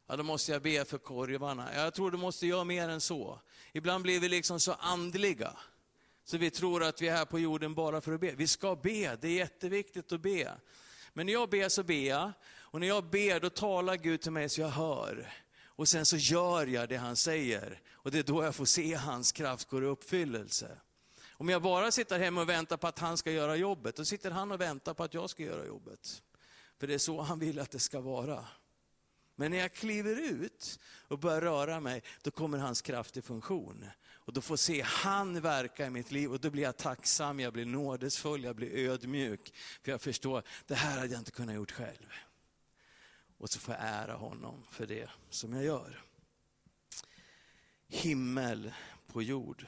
Ja, 0.07 0.16
då 0.16 0.23
måste 0.23 0.53
jag 0.53 0.62
be 0.62 0.85
för 0.85 0.99
korvarna. 0.99 1.75
Jag 1.75 1.95
tror 1.95 2.11
du 2.11 2.16
måste 2.16 2.47
göra 2.47 2.64
mer 2.64 2.88
än 2.88 3.01
så. 3.01 3.40
Ibland 3.73 4.03
blir 4.03 4.21
vi 4.21 4.29
liksom 4.29 4.61
så 4.61 4.73
andliga, 4.73 5.57
så 6.25 6.38
vi 6.38 6.51
tror 6.51 6.85
att 6.85 7.03
vi 7.03 7.09
är 7.09 7.16
här 7.16 7.25
på 7.25 7.38
jorden 7.38 7.75
bara 7.75 8.01
för 8.01 8.12
att 8.12 8.21
be. 8.21 8.35
Vi 8.35 8.47
ska 8.47 8.77
be, 8.77 9.16
det 9.16 9.29
är 9.29 9.37
jätteviktigt 9.37 10.12
att 10.12 10.21
be. 10.21 10.53
Men 11.12 11.27
när 11.27 11.33
jag 11.33 11.51
ber 11.51 11.69
så 11.69 11.83
ber 11.83 12.09
jag, 12.09 12.33
och 12.55 12.81
när 12.81 12.87
jag 12.87 13.05
ber 13.05 13.40
då 13.40 13.51
talar 13.51 13.97
Gud 13.97 14.21
till 14.21 14.33
mig 14.33 14.49
så 14.49 14.61
jag 14.61 14.69
hör. 14.69 15.33
Och 15.76 15.88
sen 15.88 16.06
så 16.06 16.16
gör 16.16 16.66
jag 16.66 16.88
det 16.88 16.96
han 16.96 17.16
säger. 17.16 17.80
Och 17.92 18.10
det 18.10 18.18
är 18.18 18.22
då 18.22 18.44
jag 18.44 18.54
får 18.54 18.64
se 18.64 18.94
hans 18.94 19.32
kraft 19.32 19.68
gå 19.68 19.82
i 19.82 19.84
uppfyllelse. 19.84 20.78
Om 21.30 21.48
jag 21.48 21.62
bara 21.62 21.90
sitter 21.90 22.18
hemma 22.18 22.40
och 22.40 22.48
väntar 22.48 22.76
på 22.76 22.86
att 22.86 22.98
han 22.98 23.16
ska 23.16 23.30
göra 23.30 23.56
jobbet, 23.56 23.96
då 23.96 24.04
sitter 24.04 24.30
han 24.30 24.52
och 24.52 24.60
väntar 24.60 24.94
på 24.94 25.04
att 25.04 25.14
jag 25.14 25.30
ska 25.30 25.42
göra 25.42 25.66
jobbet. 25.66 26.22
För 26.78 26.86
det 26.86 26.94
är 26.94 26.98
så 26.98 27.20
han 27.20 27.38
vill 27.38 27.58
att 27.58 27.70
det 27.70 27.78
ska 27.78 28.00
vara. 28.00 28.44
Men 29.36 29.50
när 29.50 29.58
jag 29.58 29.72
kliver 29.72 30.20
ut 30.20 30.78
och 31.08 31.18
börjar 31.18 31.40
röra 31.40 31.80
mig, 31.80 32.02
då 32.22 32.30
kommer 32.30 32.58
hans 32.58 32.82
kraft 32.82 33.16
i 33.16 33.22
funktion. 33.22 33.84
Och 34.14 34.32
då 34.32 34.40
får 34.40 34.56
se 34.56 34.82
han 34.82 35.40
verka 35.40 35.86
i 35.86 35.90
mitt 35.90 36.10
liv 36.10 36.32
och 36.32 36.40
då 36.40 36.50
blir 36.50 36.62
jag 36.62 36.76
tacksam, 36.76 37.40
jag 37.40 37.52
blir 37.52 37.66
nådesfull, 37.66 38.44
jag 38.44 38.56
blir 38.56 38.88
ödmjuk. 38.90 39.54
För 39.82 39.90
jag 39.90 40.00
förstår, 40.00 40.42
det 40.66 40.74
här 40.74 40.98
hade 40.98 41.12
jag 41.12 41.20
inte 41.20 41.30
kunnat 41.30 41.54
gjort 41.54 41.72
själv. 41.72 42.12
Och 43.38 43.51
så 43.51 43.59
får 43.59 43.75
jag 43.75 43.85
ära 43.85 44.14
honom 44.14 44.64
för 44.70 44.87
det 44.87 45.11
som 45.31 45.53
jag 45.53 45.64
gör. 45.64 46.03
Himmel 47.88 48.72
på 49.07 49.22
jord. 49.22 49.66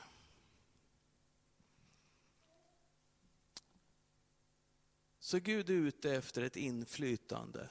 Så 5.21 5.39
Gud 5.39 5.71
är 5.71 5.75
ute 5.75 6.15
efter 6.15 6.43
ett 6.43 6.57
inflytande 6.57 7.71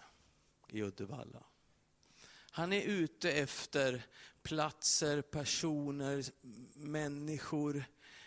i 0.68 0.84
Uddevalla. 0.84 1.44
Han 2.52 2.74
är 2.74 2.82
ute 2.82 3.32
efter 3.32 4.06
platser, 4.42 5.22
personer, 5.22 6.26
människor, 6.76 7.84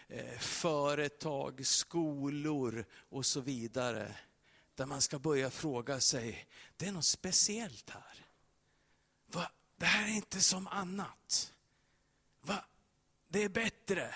eh, 0.09 0.39
företag, 0.39 1.67
skolor 1.67 2.85
och 2.93 3.27
så 3.27 3.41
vidare. 3.41 4.17
Där 4.81 4.87
man 4.87 5.01
ska 5.01 5.19
börja 5.19 5.51
fråga 5.51 6.01
sig, 6.01 6.47
det 6.77 6.87
är 6.87 6.93
något 6.93 7.05
speciellt 7.05 7.91
här. 7.91 8.27
Va? 9.27 9.51
Det 9.77 9.87
här 9.87 10.09
är 10.09 10.13
inte 10.13 10.41
som 10.41 10.67
annat. 10.67 11.53
Va? 12.41 12.65
Det 13.29 13.43
är 13.43 13.49
bättre. 13.49 14.15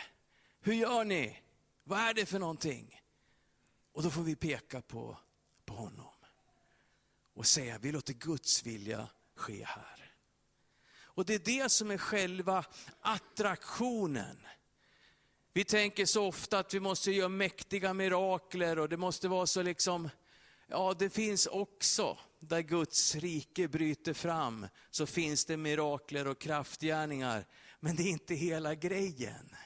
Hur 0.60 0.72
gör 0.72 1.04
ni? 1.04 1.42
Vad 1.84 1.98
är 1.98 2.14
det 2.14 2.26
för 2.26 2.38
någonting? 2.38 3.02
Och 3.92 4.02
då 4.02 4.10
får 4.10 4.22
vi 4.22 4.36
peka 4.36 4.82
på, 4.82 5.18
på 5.64 5.74
honom. 5.74 6.14
Och 7.34 7.46
säga, 7.46 7.78
vi 7.78 7.92
låter 7.92 8.14
Guds 8.14 8.62
vilja 8.62 9.08
ske 9.34 9.64
här. 9.64 10.14
Och 10.96 11.24
det 11.24 11.34
är 11.34 11.62
det 11.62 11.68
som 11.68 11.90
är 11.90 11.98
själva 11.98 12.64
attraktionen. 13.00 14.46
Vi 15.52 15.64
tänker 15.64 16.06
så 16.06 16.26
ofta 16.26 16.58
att 16.58 16.74
vi 16.74 16.80
måste 16.80 17.12
göra 17.12 17.28
mäktiga 17.28 17.94
mirakler 17.94 18.78
och 18.78 18.88
det 18.88 18.96
måste 18.96 19.28
vara 19.28 19.46
så 19.46 19.62
liksom, 19.62 20.10
ja 20.66 20.94
det 20.98 21.10
finns 21.10 21.46
också, 21.46 22.18
där 22.38 22.60
Guds 22.60 23.14
rike 23.14 23.68
bryter 23.68 24.12
fram, 24.12 24.66
så 24.90 25.06
finns 25.06 25.44
det 25.44 25.56
mirakler 25.56 26.26
och 26.26 26.40
kraftgärningar. 26.40 27.46
Men 27.80 27.96
det 27.96 28.02
är 28.02 28.10
inte 28.10 28.34
hela 28.34 28.74
grejen. 28.74 29.56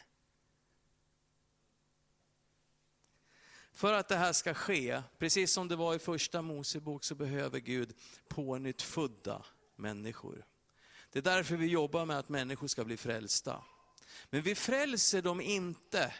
För 3.73 3.93
att 3.93 4.09
det 4.09 4.17
här 4.17 4.33
ska 4.33 4.55
ske, 4.55 5.03
precis 5.19 5.53
som 5.53 5.69
det 5.69 5.77
var 5.77 5.95
i 5.95 5.99
första 5.99 6.43
Mosebok, 6.43 7.05
så 7.05 7.15
behöver 7.15 7.59
Gud 7.59 7.95
pånyttfödda 8.29 9.45
människor. 9.77 10.47
Det 11.13 11.19
är 11.19 11.23
därför 11.23 11.57
vi 11.57 11.67
jobbar 11.67 12.07
med 12.07 12.19
att 12.19 12.29
människor 12.29 12.67
ska 12.67 12.85
bli 12.85 12.97
frälsta. 12.97 13.65
Men 14.31 14.43
vi 14.43 14.55
frälser 14.55 15.23
dem 15.23 15.41
inte 15.41 16.15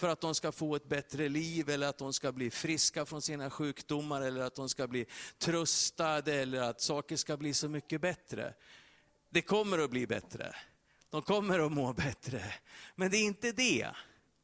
för 0.00 0.08
att 0.08 0.20
de 0.20 0.34
ska 0.34 0.52
få 0.52 0.76
ett 0.76 0.88
bättre 0.88 1.28
liv, 1.28 1.70
eller 1.70 1.88
att 1.88 1.98
de 1.98 2.12
ska 2.12 2.32
bli 2.32 2.50
friska 2.50 3.06
från 3.06 3.22
sina 3.22 3.50
sjukdomar, 3.50 4.22
eller 4.22 4.40
att 4.40 4.54
de 4.54 4.68
ska 4.68 4.86
bli 4.86 5.06
tröstade, 5.38 6.34
eller 6.34 6.60
att 6.60 6.80
saker 6.80 7.16
ska 7.16 7.36
bli 7.36 7.54
så 7.54 7.68
mycket 7.68 8.00
bättre. 8.00 8.54
Det 9.30 9.42
kommer 9.42 9.78
att 9.78 9.90
bli 9.90 10.06
bättre. 10.06 10.54
De 11.10 11.22
kommer 11.22 11.58
att 11.58 11.72
må 11.72 11.92
bättre. 11.92 12.42
Men 12.94 13.10
det 13.10 13.16
är 13.16 13.24
inte 13.24 13.52
det. 13.52 13.90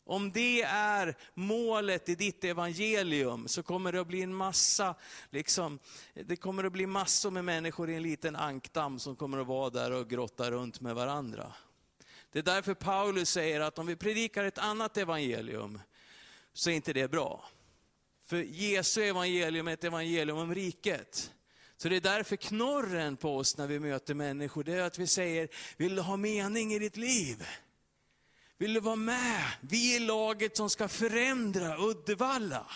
Om 0.05 0.33
det 0.33 0.63
är 0.63 1.17
målet 1.35 2.09
i 2.09 2.15
ditt 2.15 2.45
evangelium 2.45 3.49
så 3.49 3.63
kommer 3.63 3.93
det 3.93 4.01
att 4.01 4.07
bli 4.07 4.23
en 4.23 4.35
massa, 4.35 4.95
liksom, 5.31 5.79
det 6.15 6.37
kommer 6.37 6.65
att 6.65 6.73
bli 6.73 6.87
massor 6.87 7.31
med 7.31 7.45
människor 7.45 7.91
i 7.91 7.95
en 7.95 8.03
liten 8.03 8.37
ankdamm 8.37 8.99
som 8.99 9.17
kommer 9.17 9.39
att 9.39 9.47
vara 9.47 9.71
där 9.71 9.91
och 9.91 10.11
grotta 10.11 10.51
runt 10.51 10.81
med 10.81 10.95
varandra. 10.95 11.53
Det 12.33 12.39
är 12.39 12.43
därför 12.43 12.75
Paulus 12.75 13.31
säger 13.31 13.61
att 13.61 13.79
om 13.79 13.87
vi 13.87 13.97
predikar 13.97 14.45
ett 14.45 14.59
annat 14.59 14.97
evangelium 14.97 15.81
så 16.53 16.71
är 16.71 16.75
inte 16.75 16.93
det 16.93 17.09
bra. 17.09 17.49
För 18.27 18.37
Jesu 18.37 19.03
evangelium 19.03 19.69
är 19.69 19.73
ett 19.73 19.85
evangelium 19.85 20.39
om 20.39 20.55
riket. 20.55 21.33
Så 21.77 21.89
det 21.89 21.97
är 21.97 22.01
därför 22.01 22.37
knorren 22.37 23.17
på 23.17 23.37
oss 23.37 23.57
när 23.57 23.67
vi 23.67 23.81
möter 23.81 24.15
människor, 24.15 24.65
det 24.65 24.73
är 24.73 24.83
att 24.83 24.99
vi 24.99 25.07
säger, 25.07 25.49
vill 25.77 25.97
du 25.97 26.03
ha 26.03 26.17
mening 26.17 26.73
i 26.73 26.79
ditt 26.79 26.97
liv? 26.97 27.47
Vill 28.59 28.75
du 28.75 28.81
vara 28.81 28.97
med? 28.97 29.45
Vi 29.61 29.97
är 29.97 30.01
laget 30.01 30.57
som 30.57 30.71
ska 30.71 30.89
förändra 30.89 31.79
Uddevalla. 31.79 32.67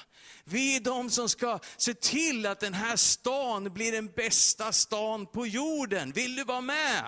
Vi 0.45 0.77
är 0.77 0.81
de 0.81 1.11
som 1.11 1.29
ska 1.29 1.59
se 1.77 1.95
till 1.95 2.47
att 2.47 2.61
den 2.61 2.75
här 2.75 2.97
stan 2.97 3.73
blir 3.73 3.93
den 3.93 4.07
bästa 4.07 4.73
stan 4.73 5.27
på 5.27 5.47
jorden. 5.47 6.13
Vill 6.13 6.37
du 6.37 6.45
vara 6.45 6.61
med? 6.61 7.05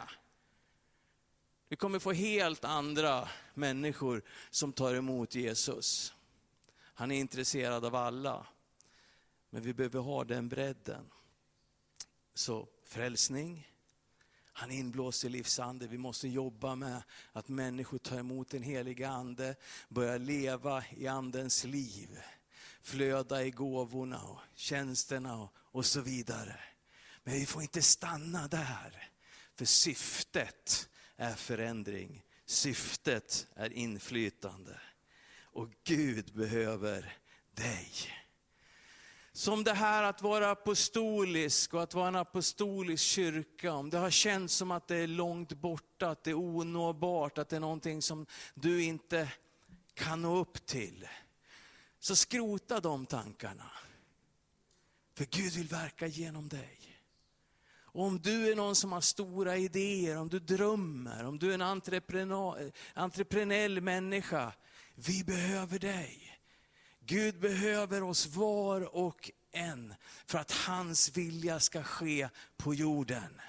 Vi 1.72 1.76
kommer 1.76 1.98
få 1.98 2.12
helt 2.12 2.64
andra 2.64 3.28
människor 3.54 4.22
som 4.50 4.72
tar 4.72 4.94
emot 4.94 5.35
Jesus. 5.35 6.14
Han 6.76 7.11
är 7.11 7.20
intresserad 7.20 7.85
av 7.85 7.94
alla. 7.94 8.46
Men 9.50 9.62
vi 9.62 9.74
behöver 9.74 10.00
ha 10.00 10.24
den 10.24 10.48
bredden. 10.48 11.11
Så 12.35 12.68
frälsning, 12.85 13.68
han 14.52 14.70
är 14.70 14.74
inblåst 14.74 15.24
i 15.24 15.28
livsande. 15.28 15.87
Vi 15.87 15.98
måste 15.98 16.28
jobba 16.28 16.74
med 16.74 17.02
att 17.32 17.48
människor 17.48 17.98
tar 17.98 18.18
emot 18.18 18.50
den 18.50 18.62
heliga 18.62 19.11
Ande, 19.11 19.56
börjar 19.88 20.18
leva 20.18 20.85
i 20.90 21.06
Andens 21.06 21.64
liv. 21.64 22.18
Flöda 22.80 23.44
i 23.44 23.50
gåvorna 23.50 24.22
och 24.22 24.40
tjänsterna 24.54 25.42
och, 25.42 25.52
och 25.56 25.87
så 25.87 26.00
vidare. 26.00 26.61
Men 27.24 27.35
vi 27.35 27.46
får 27.46 27.62
inte 27.62 27.82
stanna 27.82 28.48
där. 28.48 29.08
För 29.54 29.64
syftet 29.64 30.88
är 31.22 31.35
förändring. 31.35 32.24
Syftet 32.46 33.46
är 33.54 33.72
inflytande. 33.72 34.80
Och 35.42 35.68
Gud 35.85 36.32
behöver 36.35 37.16
dig. 37.54 37.90
Som 39.32 39.64
det 39.64 39.72
här 39.72 40.02
att 40.02 40.22
vara 40.22 40.50
apostolisk 40.50 41.74
och 41.74 41.82
att 41.82 41.94
vara 41.94 42.08
en 42.08 42.16
apostolisk 42.16 43.04
kyrka, 43.04 43.72
om 43.72 43.90
det 43.90 43.98
har 43.98 44.11
känts 44.11 44.54
som 44.54 44.70
att 44.70 44.88
det 44.88 44.96
är 44.96 45.06
långt 45.06 45.52
borta, 45.52 46.08
att 46.08 46.24
det 46.24 46.30
är 46.30 46.38
onåbart, 46.38 47.38
att 47.38 47.48
det 47.48 47.56
är 47.56 47.61
någonting 47.61 48.02
som 48.02 48.26
du 48.54 48.82
inte 48.82 49.32
kan 49.94 50.22
nå 50.22 50.37
upp 50.37 50.66
till. 50.66 51.08
Så 51.98 52.16
skrota 52.16 52.80
de 52.80 53.06
tankarna. 53.06 53.70
För 55.14 55.24
Gud 55.24 55.52
vill 55.52 55.68
verka 55.68 56.06
genom 56.06 56.48
dig. 56.48 56.91
Och 57.92 58.05
om 58.05 58.18
du 58.18 58.52
är 58.52 58.57
någon 58.57 58.76
som 58.76 58.92
har 58.92 59.00
stora 59.00 59.57
idéer, 59.57 60.18
om 60.18 60.28
du 60.28 60.38
drömmer, 60.38 61.24
om 61.24 61.38
du 61.38 61.50
är 61.50 61.55
en 61.55 62.42
entreprenell 62.94 63.81
människa, 63.81 64.52
vi 64.94 65.24
behöver 65.24 65.78
dig. 65.78 66.38
Gud 67.00 67.40
behöver 67.40 68.02
oss 68.02 68.26
var 68.26 68.96
och 68.96 69.31
en 69.52 69.94
för 70.26 70.38
att 70.38 70.52
hans 70.52 71.16
vilja 71.16 71.61
ska 71.61 71.83
ske 71.83 72.28
på 72.57 72.74
jorden. 72.74 73.40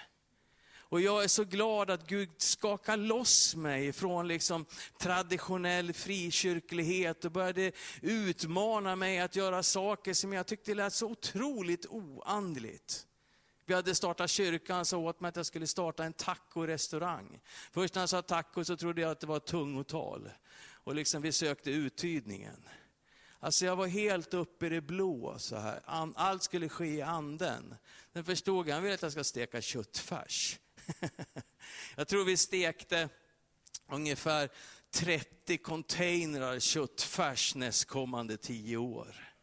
Och 0.75 1.01
jag 1.01 1.23
är 1.23 1.27
så 1.27 1.43
glad 1.43 1.89
att 1.89 2.07
Gud 2.07 2.29
skakar 2.37 2.97
loss 2.97 3.55
mig 3.55 3.93
från 3.93 4.27
liksom 4.27 4.65
traditionell 4.99 5.93
frikyrklighet 5.93 7.25
och 7.25 7.31
började 7.31 7.71
utmana 8.01 8.95
mig 8.95 9.19
att 9.19 9.35
göra 9.35 9.63
saker 9.63 10.13
som 10.13 10.33
jag 10.33 10.47
tyckte 10.47 10.73
lät 10.73 10.93
så 10.93 11.07
otroligt 11.07 11.85
oandligt. 11.85 13.07
Vi 13.65 13.73
hade 13.73 13.95
startat 13.95 14.29
kyrkan, 14.29 14.85
så 14.85 14.99
åt 14.99 15.19
mig 15.19 15.29
att 15.29 15.35
jag 15.35 15.45
skulle 15.45 15.67
starta 15.67 16.03
en 16.03 16.13
taco-restaurang. 16.13 17.39
Först 17.71 17.95
när 17.95 18.01
jag 18.01 18.09
sa 18.09 18.21
taco 18.21 18.63
så 18.63 18.77
trodde 18.77 19.01
jag 19.01 19.11
att 19.11 19.19
det 19.19 19.27
var 19.27 19.39
tungotal. 19.39 20.29
Och 20.71 20.95
liksom 20.95 21.21
vi 21.21 21.31
sökte 21.31 21.71
uttydningen. 21.71 22.69
Alltså 23.39 23.65
jag 23.65 23.75
var 23.75 23.87
helt 23.87 24.33
uppe 24.33 24.65
i 24.65 24.69
det 24.69 24.81
blå. 24.81 25.39
Så 25.39 25.55
här. 25.57 25.81
Allt 26.15 26.43
skulle 26.43 26.69
ske 26.69 26.85
i 26.85 27.01
anden. 27.01 27.75
Sen 28.13 28.23
förstod 28.23 28.67
jag, 28.67 28.73
han 28.73 28.83
vill 28.83 28.93
att 28.93 29.01
jag 29.01 29.11
ska 29.11 29.23
steka 29.23 29.61
köttfärs. 29.61 30.59
jag 31.95 32.07
tror 32.07 32.25
vi 32.25 32.37
stekte 32.37 33.09
ungefär 33.87 34.49
30 34.91 35.57
containrar 35.57 36.59
köttfärs 36.59 37.55
nästkommande 37.55 38.37
tio 38.37 38.77
år. 38.77 39.33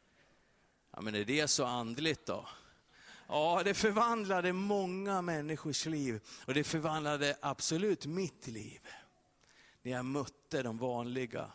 Ja, 0.93 1.01
men 1.01 1.15
är 1.15 1.25
det 1.25 1.49
så 1.49 1.65
andligt 1.65 2.27
då? 2.27 2.49
Ja, 3.33 3.63
det 3.65 3.75
förvandlade 3.75 4.53
många 4.53 5.23
människors 5.23 5.87
liv 5.87 6.21
och 6.47 6.55
det 6.55 6.65
förvandlade 6.65 7.37
absolut 7.41 8.07
mitt 8.07 8.47
liv. 8.47 8.81
När 9.83 9.93
jag 9.93 10.05
mötte 10.05 10.63
de 10.63 10.79
vanliga 10.79 11.51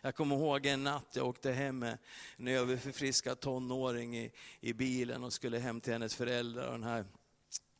jag 0.00 0.14
kommer 0.14 0.36
ihåg 0.36 0.66
en 0.66 0.84
natt 0.84 1.12
jag 1.12 1.26
åkte 1.26 1.52
hem 1.52 1.78
med 1.78 1.98
en 2.36 2.48
överförfriskad 2.48 3.40
tonåring 3.40 4.18
i, 4.18 4.32
i 4.60 4.72
bilen 4.72 5.24
och 5.24 5.32
skulle 5.32 5.58
hem 5.58 5.80
till 5.80 5.92
hennes 5.92 6.14
föräldrar. 6.14 6.66
Och 6.66 6.72
den 6.72 6.84
här 6.84 7.04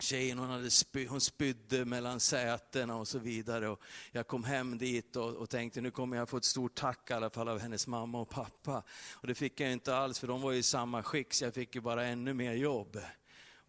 tjejen 0.00 0.38
hon, 0.38 0.50
hade 0.50 0.70
spy, 0.70 1.06
hon 1.06 1.20
spydde 1.20 1.84
mellan 1.84 2.20
sätena 2.20 2.96
och 2.96 3.08
så 3.08 3.18
vidare. 3.18 3.68
Och 3.68 3.82
jag 4.12 4.26
kom 4.26 4.44
hem 4.44 4.78
dit 4.78 5.16
och, 5.16 5.34
och, 5.34 5.50
tänkte 5.50 5.80
nu 5.80 5.90
kommer 5.90 6.16
jag 6.16 6.28
få 6.28 6.36
ett 6.36 6.44
stort 6.44 6.74
tack 6.74 7.10
i 7.10 7.14
alla 7.14 7.30
fall 7.30 7.48
av 7.48 7.58
hennes 7.58 7.86
mamma 7.86 8.20
och 8.20 8.30
pappa. 8.30 8.82
Och 9.12 9.26
det 9.26 9.34
fick 9.34 9.60
jag 9.60 9.72
inte 9.72 9.96
alls 9.96 10.18
för 10.18 10.26
de 10.26 10.40
var 10.40 10.52
i 10.52 10.62
samma 10.62 11.02
skick 11.02 11.34
så 11.34 11.44
jag 11.44 11.54
fick 11.54 11.74
ju 11.74 11.80
bara 11.80 12.04
ännu 12.04 12.34
mer 12.34 12.52
jobb. 12.52 13.00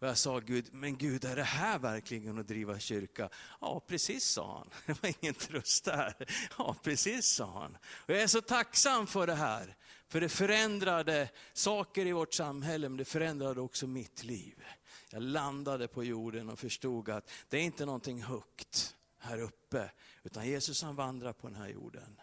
Och 0.00 0.06
jag 0.06 0.18
sa 0.18 0.38
Gud, 0.38 0.68
men 0.72 0.96
Gud 0.96 1.24
är 1.24 1.36
det 1.36 1.42
här 1.42 1.78
verkligen 1.78 2.38
att 2.38 2.48
driva 2.48 2.78
kyrka? 2.78 3.28
Ja 3.60 3.84
precis 3.86 4.24
sa 4.24 4.58
han, 4.58 4.70
det 4.86 5.02
var 5.02 5.14
ingen 5.20 5.34
tröst 5.34 5.84
där. 5.84 6.14
Ja 6.58 6.76
precis 6.82 7.26
sa 7.26 7.60
han. 7.60 7.76
Och 7.84 8.10
jag 8.14 8.22
är 8.22 8.26
så 8.26 8.40
tacksam 8.40 9.06
för 9.06 9.26
det 9.26 9.34
här, 9.34 9.76
för 10.08 10.20
det 10.20 10.28
förändrade 10.28 11.28
saker 11.52 12.06
i 12.06 12.12
vårt 12.12 12.34
samhälle, 12.34 12.88
men 12.88 12.98
det 12.98 13.04
förändrade 13.04 13.60
också 13.60 13.86
mitt 13.86 14.24
liv. 14.24 14.64
Jag 15.12 15.22
landade 15.22 15.88
på 15.88 16.04
jorden 16.04 16.48
och 16.48 16.58
förstod 16.58 17.08
att 17.08 17.30
det 17.48 17.58
är 17.58 17.62
inte 17.62 17.86
någonting 17.86 18.22
högt 18.22 18.96
här 19.18 19.38
uppe, 19.38 19.90
utan 20.22 20.46
Jesus 20.46 20.82
han 20.82 20.96
vandrar 20.96 21.32
på 21.32 21.48
den 21.48 21.56
här 21.56 21.68
jorden. 21.68 22.20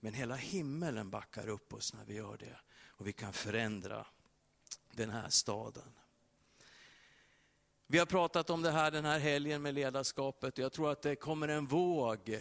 Men 0.00 0.14
hela 0.14 0.34
himmelen 0.34 1.10
backar 1.10 1.48
upp 1.48 1.74
oss 1.74 1.94
när 1.94 2.04
vi 2.04 2.14
gör 2.14 2.36
det. 2.36 2.56
Och 2.86 3.06
vi 3.06 3.12
kan 3.12 3.32
förändra 3.32 4.06
den 4.92 5.10
här 5.10 5.28
staden. 5.28 5.92
Vi 7.86 7.98
har 7.98 8.06
pratat 8.06 8.50
om 8.50 8.62
det 8.62 8.70
här 8.70 8.90
den 8.90 9.04
här 9.04 9.18
helgen 9.18 9.62
med 9.62 9.74
ledarskapet 9.74 10.58
och 10.58 10.64
jag 10.64 10.72
tror 10.72 10.90
att 10.90 11.02
det 11.02 11.16
kommer 11.16 11.48
en 11.48 11.66
våg 11.66 12.38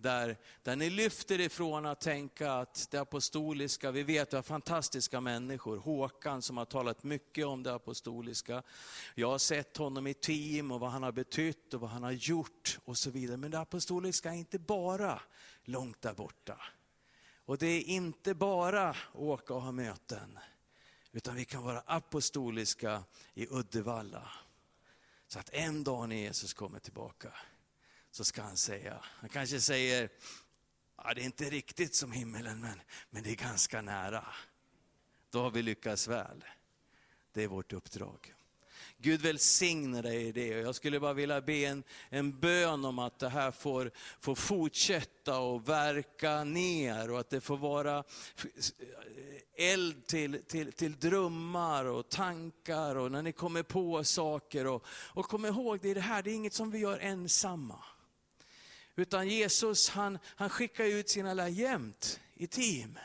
där, 0.00 0.36
där 0.62 0.76
ni 0.76 0.90
lyfter 0.90 1.40
ifrån 1.40 1.86
att 1.86 2.00
tänka 2.00 2.52
att 2.52 2.88
det 2.90 2.98
apostoliska, 2.98 3.90
vi 3.90 4.02
vet 4.02 4.28
att 4.28 4.32
vi 4.32 4.36
har 4.36 4.42
fantastiska 4.42 5.20
människor. 5.20 5.76
Håkan 5.76 6.42
som 6.42 6.56
har 6.56 6.64
talat 6.64 7.02
mycket 7.04 7.46
om 7.46 7.62
det 7.62 7.74
apostoliska. 7.74 8.62
Jag 9.14 9.30
har 9.30 9.38
sett 9.38 9.76
honom 9.76 10.06
i 10.06 10.14
team 10.14 10.70
och 10.70 10.80
vad 10.80 10.90
han 10.90 11.02
har 11.02 11.12
betytt 11.12 11.74
och 11.74 11.80
vad 11.80 11.90
han 11.90 12.02
har 12.02 12.12
gjort 12.12 12.78
och 12.84 12.98
så 12.98 13.10
vidare. 13.10 13.36
Men 13.36 13.50
det 13.50 13.60
apostoliska 13.60 14.30
är 14.30 14.34
inte 14.34 14.58
bara 14.58 15.22
långt 15.64 16.02
där 16.02 16.14
borta. 16.14 16.60
Och 17.44 17.58
det 17.58 17.66
är 17.66 17.84
inte 17.84 18.34
bara 18.34 18.96
åka 19.12 19.54
och 19.54 19.62
ha 19.62 19.72
möten. 19.72 20.38
Utan 21.12 21.34
vi 21.34 21.44
kan 21.44 21.62
vara 21.62 21.80
apostoliska 21.80 23.02
i 23.34 23.46
Uddevalla. 23.50 24.30
Så 25.28 25.38
att 25.38 25.50
en 25.52 25.84
dag 25.84 26.08
när 26.08 26.16
Jesus 26.16 26.54
kommer 26.54 26.78
tillbaka 26.78 27.32
så 28.16 28.24
ska 28.24 28.42
han 28.42 28.56
säga, 28.56 28.98
han 29.02 29.28
kanske 29.28 29.60
säger, 29.60 30.08
ja, 30.96 31.14
det 31.14 31.20
är 31.20 31.24
inte 31.24 31.50
riktigt 31.50 31.94
som 31.94 32.12
himmelen 32.12 32.60
men, 32.60 32.80
men 33.10 33.22
det 33.22 33.30
är 33.30 33.36
ganska 33.36 33.82
nära. 33.82 34.24
Då 35.30 35.42
har 35.42 35.50
vi 35.50 35.62
lyckats 35.62 36.08
väl. 36.08 36.44
Det 37.32 37.42
är 37.42 37.48
vårt 37.48 37.72
uppdrag. 37.72 38.34
Gud 38.98 39.20
välsigne 39.20 40.02
dig 40.02 40.26
i 40.26 40.32
det. 40.32 40.46
Jag 40.46 40.74
skulle 40.74 41.00
bara 41.00 41.12
vilja 41.12 41.40
be 41.40 41.64
en, 41.64 41.84
en 42.08 42.40
bön 42.40 42.84
om 42.84 42.98
att 42.98 43.18
det 43.18 43.28
här 43.28 43.50
får, 43.50 43.90
får 44.20 44.34
fortsätta 44.34 45.38
och 45.38 45.68
verka 45.68 46.44
ner 46.44 47.10
och 47.10 47.20
att 47.20 47.30
det 47.30 47.40
får 47.40 47.56
vara 47.56 48.04
eld 49.56 50.06
till, 50.06 50.42
till, 50.46 50.72
till 50.72 50.98
drömmar 50.98 51.84
och 51.84 52.08
tankar 52.08 52.96
och 52.96 53.12
när 53.12 53.22
ni 53.22 53.32
kommer 53.32 53.62
på 53.62 54.04
saker. 54.04 54.66
Och, 54.66 54.84
och 54.88 55.24
kom 55.24 55.46
ihåg, 55.46 55.78
det, 55.82 55.90
är 55.90 55.94
det 55.94 56.00
här 56.00 56.22
det 56.22 56.30
är 56.30 56.34
inget 56.34 56.54
som 56.54 56.70
vi 56.70 56.78
gör 56.78 56.98
ensamma. 56.98 57.84
Utan 58.96 59.28
Jesus 59.28 59.88
han, 59.88 60.18
han 60.24 60.50
skickar 60.50 60.84
ut 60.84 61.08
sina 61.08 61.34
lär 61.34 61.48
jämt 61.48 62.20
i 62.34 62.46
team. 62.46 62.98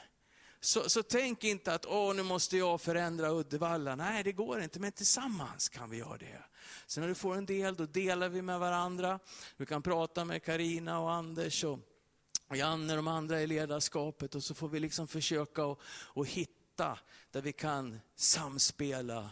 Så, 0.59 0.89
så 0.89 1.03
tänk 1.03 1.43
inte 1.43 1.73
att 1.73 1.85
Åh, 1.85 2.15
nu 2.15 2.23
måste 2.23 2.57
jag 2.57 2.81
förändra 2.81 3.31
Uddevalla. 3.31 3.95
Nej, 3.95 4.23
det 4.23 4.31
går 4.31 4.61
inte, 4.61 4.79
men 4.79 4.91
tillsammans 4.91 5.69
kan 5.69 5.89
vi 5.89 5.97
göra 5.97 6.17
det. 6.17 6.43
Så 6.85 7.01
när 7.01 7.07
du 7.07 7.15
får 7.15 7.35
en 7.35 7.45
del, 7.45 7.75
då 7.75 7.85
delar 7.85 8.29
vi 8.29 8.41
med 8.41 8.59
varandra. 8.59 9.19
Du 9.57 9.65
kan 9.65 9.81
prata 9.81 10.25
med 10.25 10.43
Karina 10.43 10.99
och 10.99 11.11
Anders 11.11 11.63
och 11.63 12.57
Janne 12.57 12.93
och 12.93 12.97
de 12.97 13.07
andra 13.07 13.41
i 13.41 13.47
ledarskapet 13.47 14.35
och 14.35 14.43
så 14.43 14.53
får 14.53 14.69
vi 14.69 14.79
liksom 14.79 15.07
försöka 15.07 15.65
och, 15.65 15.81
att 16.15 16.27
hitta 16.27 16.99
där 17.31 17.41
vi 17.41 17.53
kan 17.53 17.99
samspela 18.15 19.29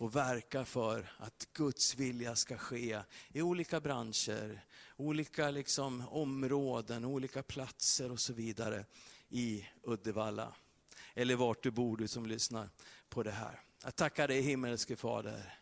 och 0.00 0.16
verka 0.16 0.64
för 0.64 1.12
att 1.18 1.48
Guds 1.52 1.94
vilja 1.94 2.36
ska 2.36 2.58
ske 2.58 3.00
i 3.32 3.42
olika 3.42 3.80
branscher, 3.80 4.64
olika 5.00 5.50
liksom 5.50 6.08
områden, 6.08 7.04
olika 7.04 7.42
platser 7.42 8.12
och 8.12 8.20
så 8.20 8.32
vidare 8.32 8.84
i 9.28 9.66
Uddevalla 9.82 10.54
eller 11.14 11.36
vart 11.36 11.62
du 11.62 11.70
bor, 11.70 11.96
du 11.96 12.08
som 12.08 12.26
lyssnar 12.26 12.68
på 13.08 13.22
det 13.22 13.30
här. 13.30 13.60
Jag 13.84 13.96
tackar 13.96 14.28
dig 14.28 14.40
himmelske 14.40 14.96
Fader 14.96 15.54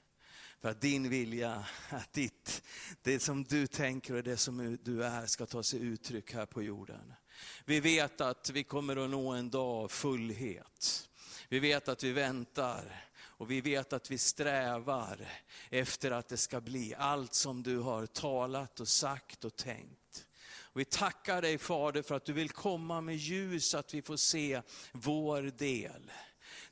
för 0.60 0.68
att 0.68 0.80
din 0.80 1.08
vilja, 1.08 1.66
att 1.88 2.12
ditt, 2.12 2.62
det 3.02 3.20
som 3.20 3.44
du 3.44 3.66
tänker 3.66 4.14
och 4.14 4.22
det 4.22 4.36
som 4.36 4.78
du 4.82 5.04
är 5.04 5.26
ska 5.26 5.46
ta 5.46 5.62
sig 5.62 5.80
uttryck 5.80 6.34
här 6.34 6.46
på 6.46 6.62
jorden. 6.62 7.14
Vi 7.64 7.80
vet 7.80 8.20
att 8.20 8.50
vi 8.50 8.64
kommer 8.64 9.04
att 9.04 9.10
nå 9.10 9.30
en 9.30 9.50
dag 9.50 9.84
av 9.84 9.88
fullhet. 9.88 11.08
Vi 11.48 11.58
vet 11.58 11.88
att 11.88 12.04
vi 12.04 12.12
väntar 12.12 13.07
och 13.38 13.50
vi 13.50 13.60
vet 13.60 13.92
att 13.92 14.10
vi 14.10 14.18
strävar 14.18 15.28
efter 15.70 16.10
att 16.10 16.28
det 16.28 16.36
ska 16.36 16.60
bli 16.60 16.94
allt 16.98 17.34
som 17.34 17.62
du 17.62 17.78
har 17.78 18.06
talat 18.06 18.80
och 18.80 18.88
sagt 18.88 19.44
och 19.44 19.56
tänkt. 19.56 20.26
Vi 20.74 20.84
tackar 20.84 21.42
dig 21.42 21.58
Fader 21.58 22.02
för 22.02 22.14
att 22.14 22.24
du 22.24 22.32
vill 22.32 22.50
komma 22.50 23.00
med 23.00 23.16
ljus 23.16 23.68
så 23.68 23.78
att 23.78 23.94
vi 23.94 24.02
får 24.02 24.16
se 24.16 24.62
vår 24.92 25.42
del. 25.42 26.12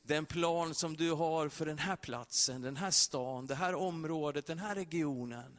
Den 0.03 0.27
plan 0.27 0.75
som 0.75 0.97
du 0.97 1.13
har 1.13 1.49
för 1.49 1.67
den 1.67 1.79
här 1.79 1.97
platsen, 1.97 2.63
den 2.63 2.77
här 2.77 2.91
stan, 2.91 3.47
det 3.47 3.55
här 3.55 3.75
området, 3.75 4.47
den 4.47 4.59
här 4.59 4.75
regionen. 4.75 5.59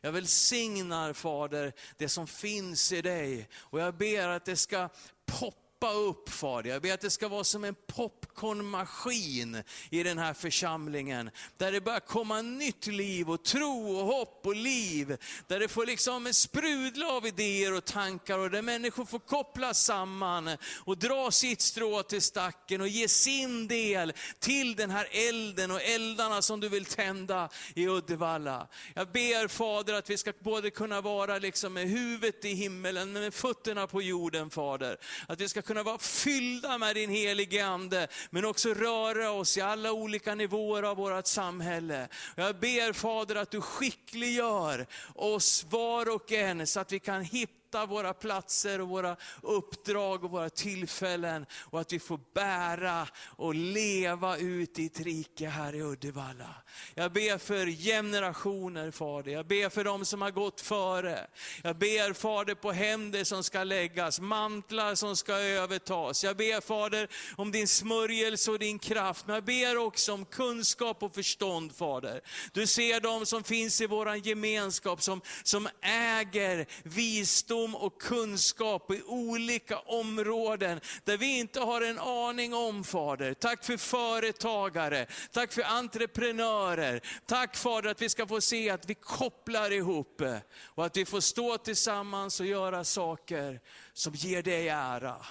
Jag 0.00 0.12
välsignar 0.12 1.12
Fader 1.12 1.72
det 1.96 2.08
som 2.08 2.26
finns 2.26 2.92
i 2.92 3.02
dig 3.02 3.48
och 3.54 3.80
jag 3.80 3.96
ber 3.96 4.28
att 4.28 4.44
det 4.44 4.56
ska 4.56 4.88
poppa 5.26 5.59
upp 5.88 6.28
Fader. 6.28 6.70
Jag 6.70 6.82
ber 6.82 6.94
att 6.94 7.00
det 7.00 7.10
ska 7.10 7.28
vara 7.28 7.44
som 7.44 7.64
en 7.64 7.74
popcornmaskin 7.86 9.62
i 9.90 10.02
den 10.02 10.18
här 10.18 10.34
församlingen. 10.34 11.30
Där 11.56 11.72
det 11.72 11.80
börjar 11.80 12.00
komma 12.00 12.42
nytt 12.42 12.86
liv 12.86 13.30
och 13.30 13.44
tro 13.44 13.96
och 13.96 14.06
hopp 14.06 14.46
och 14.46 14.56
liv. 14.56 15.16
Där 15.46 15.60
det 15.60 15.68
får 15.68 15.86
liksom 15.86 16.34
sprudla 16.34 17.08
av 17.08 17.26
idéer 17.26 17.74
och 17.74 17.84
tankar 17.84 18.38
och 18.38 18.50
där 18.50 18.62
människor 18.62 19.04
får 19.04 19.18
kopplas 19.18 19.84
samman 19.84 20.50
och 20.84 20.98
dra 20.98 21.30
sitt 21.30 21.60
strå 21.60 22.02
till 22.02 22.22
stacken 22.22 22.80
och 22.80 22.88
ge 22.88 23.08
sin 23.08 23.68
del 23.68 24.12
till 24.38 24.76
den 24.76 24.90
här 24.90 25.08
elden 25.28 25.70
och 25.70 25.82
eldarna 25.82 26.42
som 26.42 26.60
du 26.60 26.68
vill 26.68 26.84
tända 26.84 27.48
i 27.74 27.88
Uddevalla. 27.88 28.68
Jag 28.94 29.12
ber 29.12 29.48
Fader 29.48 29.94
att 29.94 30.10
vi 30.10 30.16
ska 30.16 30.32
både 30.40 30.70
kunna 30.70 31.00
vara 31.00 31.38
liksom 31.38 31.72
med 31.72 31.88
huvudet 31.88 32.44
i 32.44 32.54
himmelen, 32.54 33.12
men 33.12 33.22
med 33.22 33.34
fötterna 33.34 33.86
på 33.86 34.02
jorden 34.02 34.50
Fader. 34.50 34.96
Att 35.28 35.40
vi 35.40 35.48
ska 35.48 35.62
kunna 35.70 35.82
vara 35.82 35.98
fyllda 35.98 36.78
med 36.78 36.96
din 36.96 37.10
helige 37.10 37.66
Ande, 37.66 38.08
men 38.30 38.44
också 38.44 38.74
röra 38.74 39.30
oss 39.30 39.58
i 39.58 39.60
alla 39.60 39.92
olika 39.92 40.34
nivåer 40.34 40.82
av 40.82 40.96
vårt 40.96 41.26
samhälle. 41.26 42.08
Jag 42.34 42.58
ber 42.58 42.92
Fader 42.92 43.36
att 43.36 43.50
du 43.50 43.60
skickliggör 43.60 44.86
oss 45.14 45.66
var 45.70 46.14
och 46.14 46.32
en 46.32 46.66
så 46.66 46.80
att 46.80 46.92
vi 46.92 46.98
kan 46.98 47.22
hitta 47.22 47.59
hitta 47.70 47.86
våra 47.86 48.14
platser 48.14 48.80
och 48.80 48.88
våra 48.88 49.16
uppdrag 49.42 50.24
och 50.24 50.30
våra 50.30 50.50
tillfällen. 50.50 51.46
Och 51.52 51.80
att 51.80 51.92
vi 51.92 51.98
får 51.98 52.20
bära 52.34 53.08
och 53.36 53.54
leva 53.54 54.36
ut 54.36 54.74
ditt 54.74 55.00
rike 55.00 55.48
här 55.48 55.74
i 55.74 55.82
Uddevalla. 55.82 56.54
Jag 56.94 57.12
ber 57.12 57.38
för 57.38 57.66
generationer 57.66 58.90
Fader, 58.90 59.32
jag 59.32 59.46
ber 59.46 59.68
för 59.68 59.84
de 59.84 60.04
som 60.04 60.22
har 60.22 60.30
gått 60.30 60.60
före. 60.60 61.26
Jag 61.62 61.76
ber 61.76 62.12
Fader 62.12 62.54
på 62.54 62.72
händer 62.72 63.24
som 63.24 63.44
ska 63.44 63.64
läggas, 63.64 64.20
mantlar 64.20 64.94
som 64.94 65.16
ska 65.16 65.32
övertas. 65.34 66.24
Jag 66.24 66.36
ber 66.36 66.60
Fader 66.60 67.08
om 67.36 67.52
din 67.52 67.68
smörjelse 67.68 68.50
och 68.50 68.58
din 68.58 68.78
kraft, 68.78 69.26
men 69.26 69.34
jag 69.34 69.44
ber 69.44 69.76
också 69.76 70.12
om 70.12 70.24
kunskap 70.24 71.02
och 71.02 71.14
förstånd 71.14 71.76
Fader. 71.76 72.20
Du 72.52 72.66
ser 72.66 73.00
de 73.00 73.26
som 73.26 73.44
finns 73.44 73.80
i 73.80 73.86
vår 73.86 74.16
gemenskap 74.16 75.02
som, 75.02 75.20
som 75.42 75.68
äger 75.82 76.66
visdom 76.82 77.59
visdom 77.60 77.74
och 77.74 78.00
kunskap 78.00 78.90
i 78.90 79.02
olika 79.02 79.78
områden 79.78 80.80
där 81.04 81.16
vi 81.16 81.38
inte 81.38 81.60
har 81.60 81.80
en 81.82 81.98
aning 81.98 82.54
om 82.54 82.84
Fader. 82.84 83.34
Tack 83.34 83.64
för 83.64 83.76
företagare, 83.76 85.06
tack 85.32 85.52
för 85.52 85.62
entreprenörer. 85.62 87.00
Tack 87.26 87.56
Fader 87.56 87.90
att 87.90 88.02
vi 88.02 88.08
ska 88.08 88.26
få 88.26 88.40
se 88.40 88.70
att 88.70 88.86
vi 88.86 88.94
kopplar 88.94 89.70
ihop 89.70 90.22
och 90.60 90.86
att 90.86 90.96
vi 90.96 91.04
får 91.04 91.20
stå 91.20 91.58
tillsammans 91.58 92.40
och 92.40 92.46
göra 92.46 92.84
saker 92.84 93.60
som 93.92 94.14
ger 94.14 94.42
dig 94.42 94.68
ära 94.68 95.26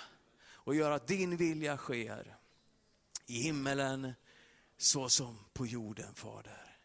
och 0.51 0.75
gör 0.75 0.91
att 0.91 1.07
din 1.07 1.37
vilja 1.37 1.77
sker 1.77 2.35
i 3.27 3.41
himmelen 3.41 4.13
så 4.77 5.09
som 5.09 5.45
på 5.53 5.65
jorden 5.65 6.15
Fader. 6.15 6.75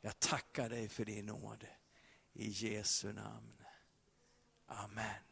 Jag 0.00 0.20
tackar 0.20 0.68
dig 0.68 0.88
för 0.88 1.04
din 1.04 1.26
nåd. 1.26 1.66
I 2.32 2.48
Jesu 2.48 3.12
namn. 3.12 3.59
Amen. 4.70 5.29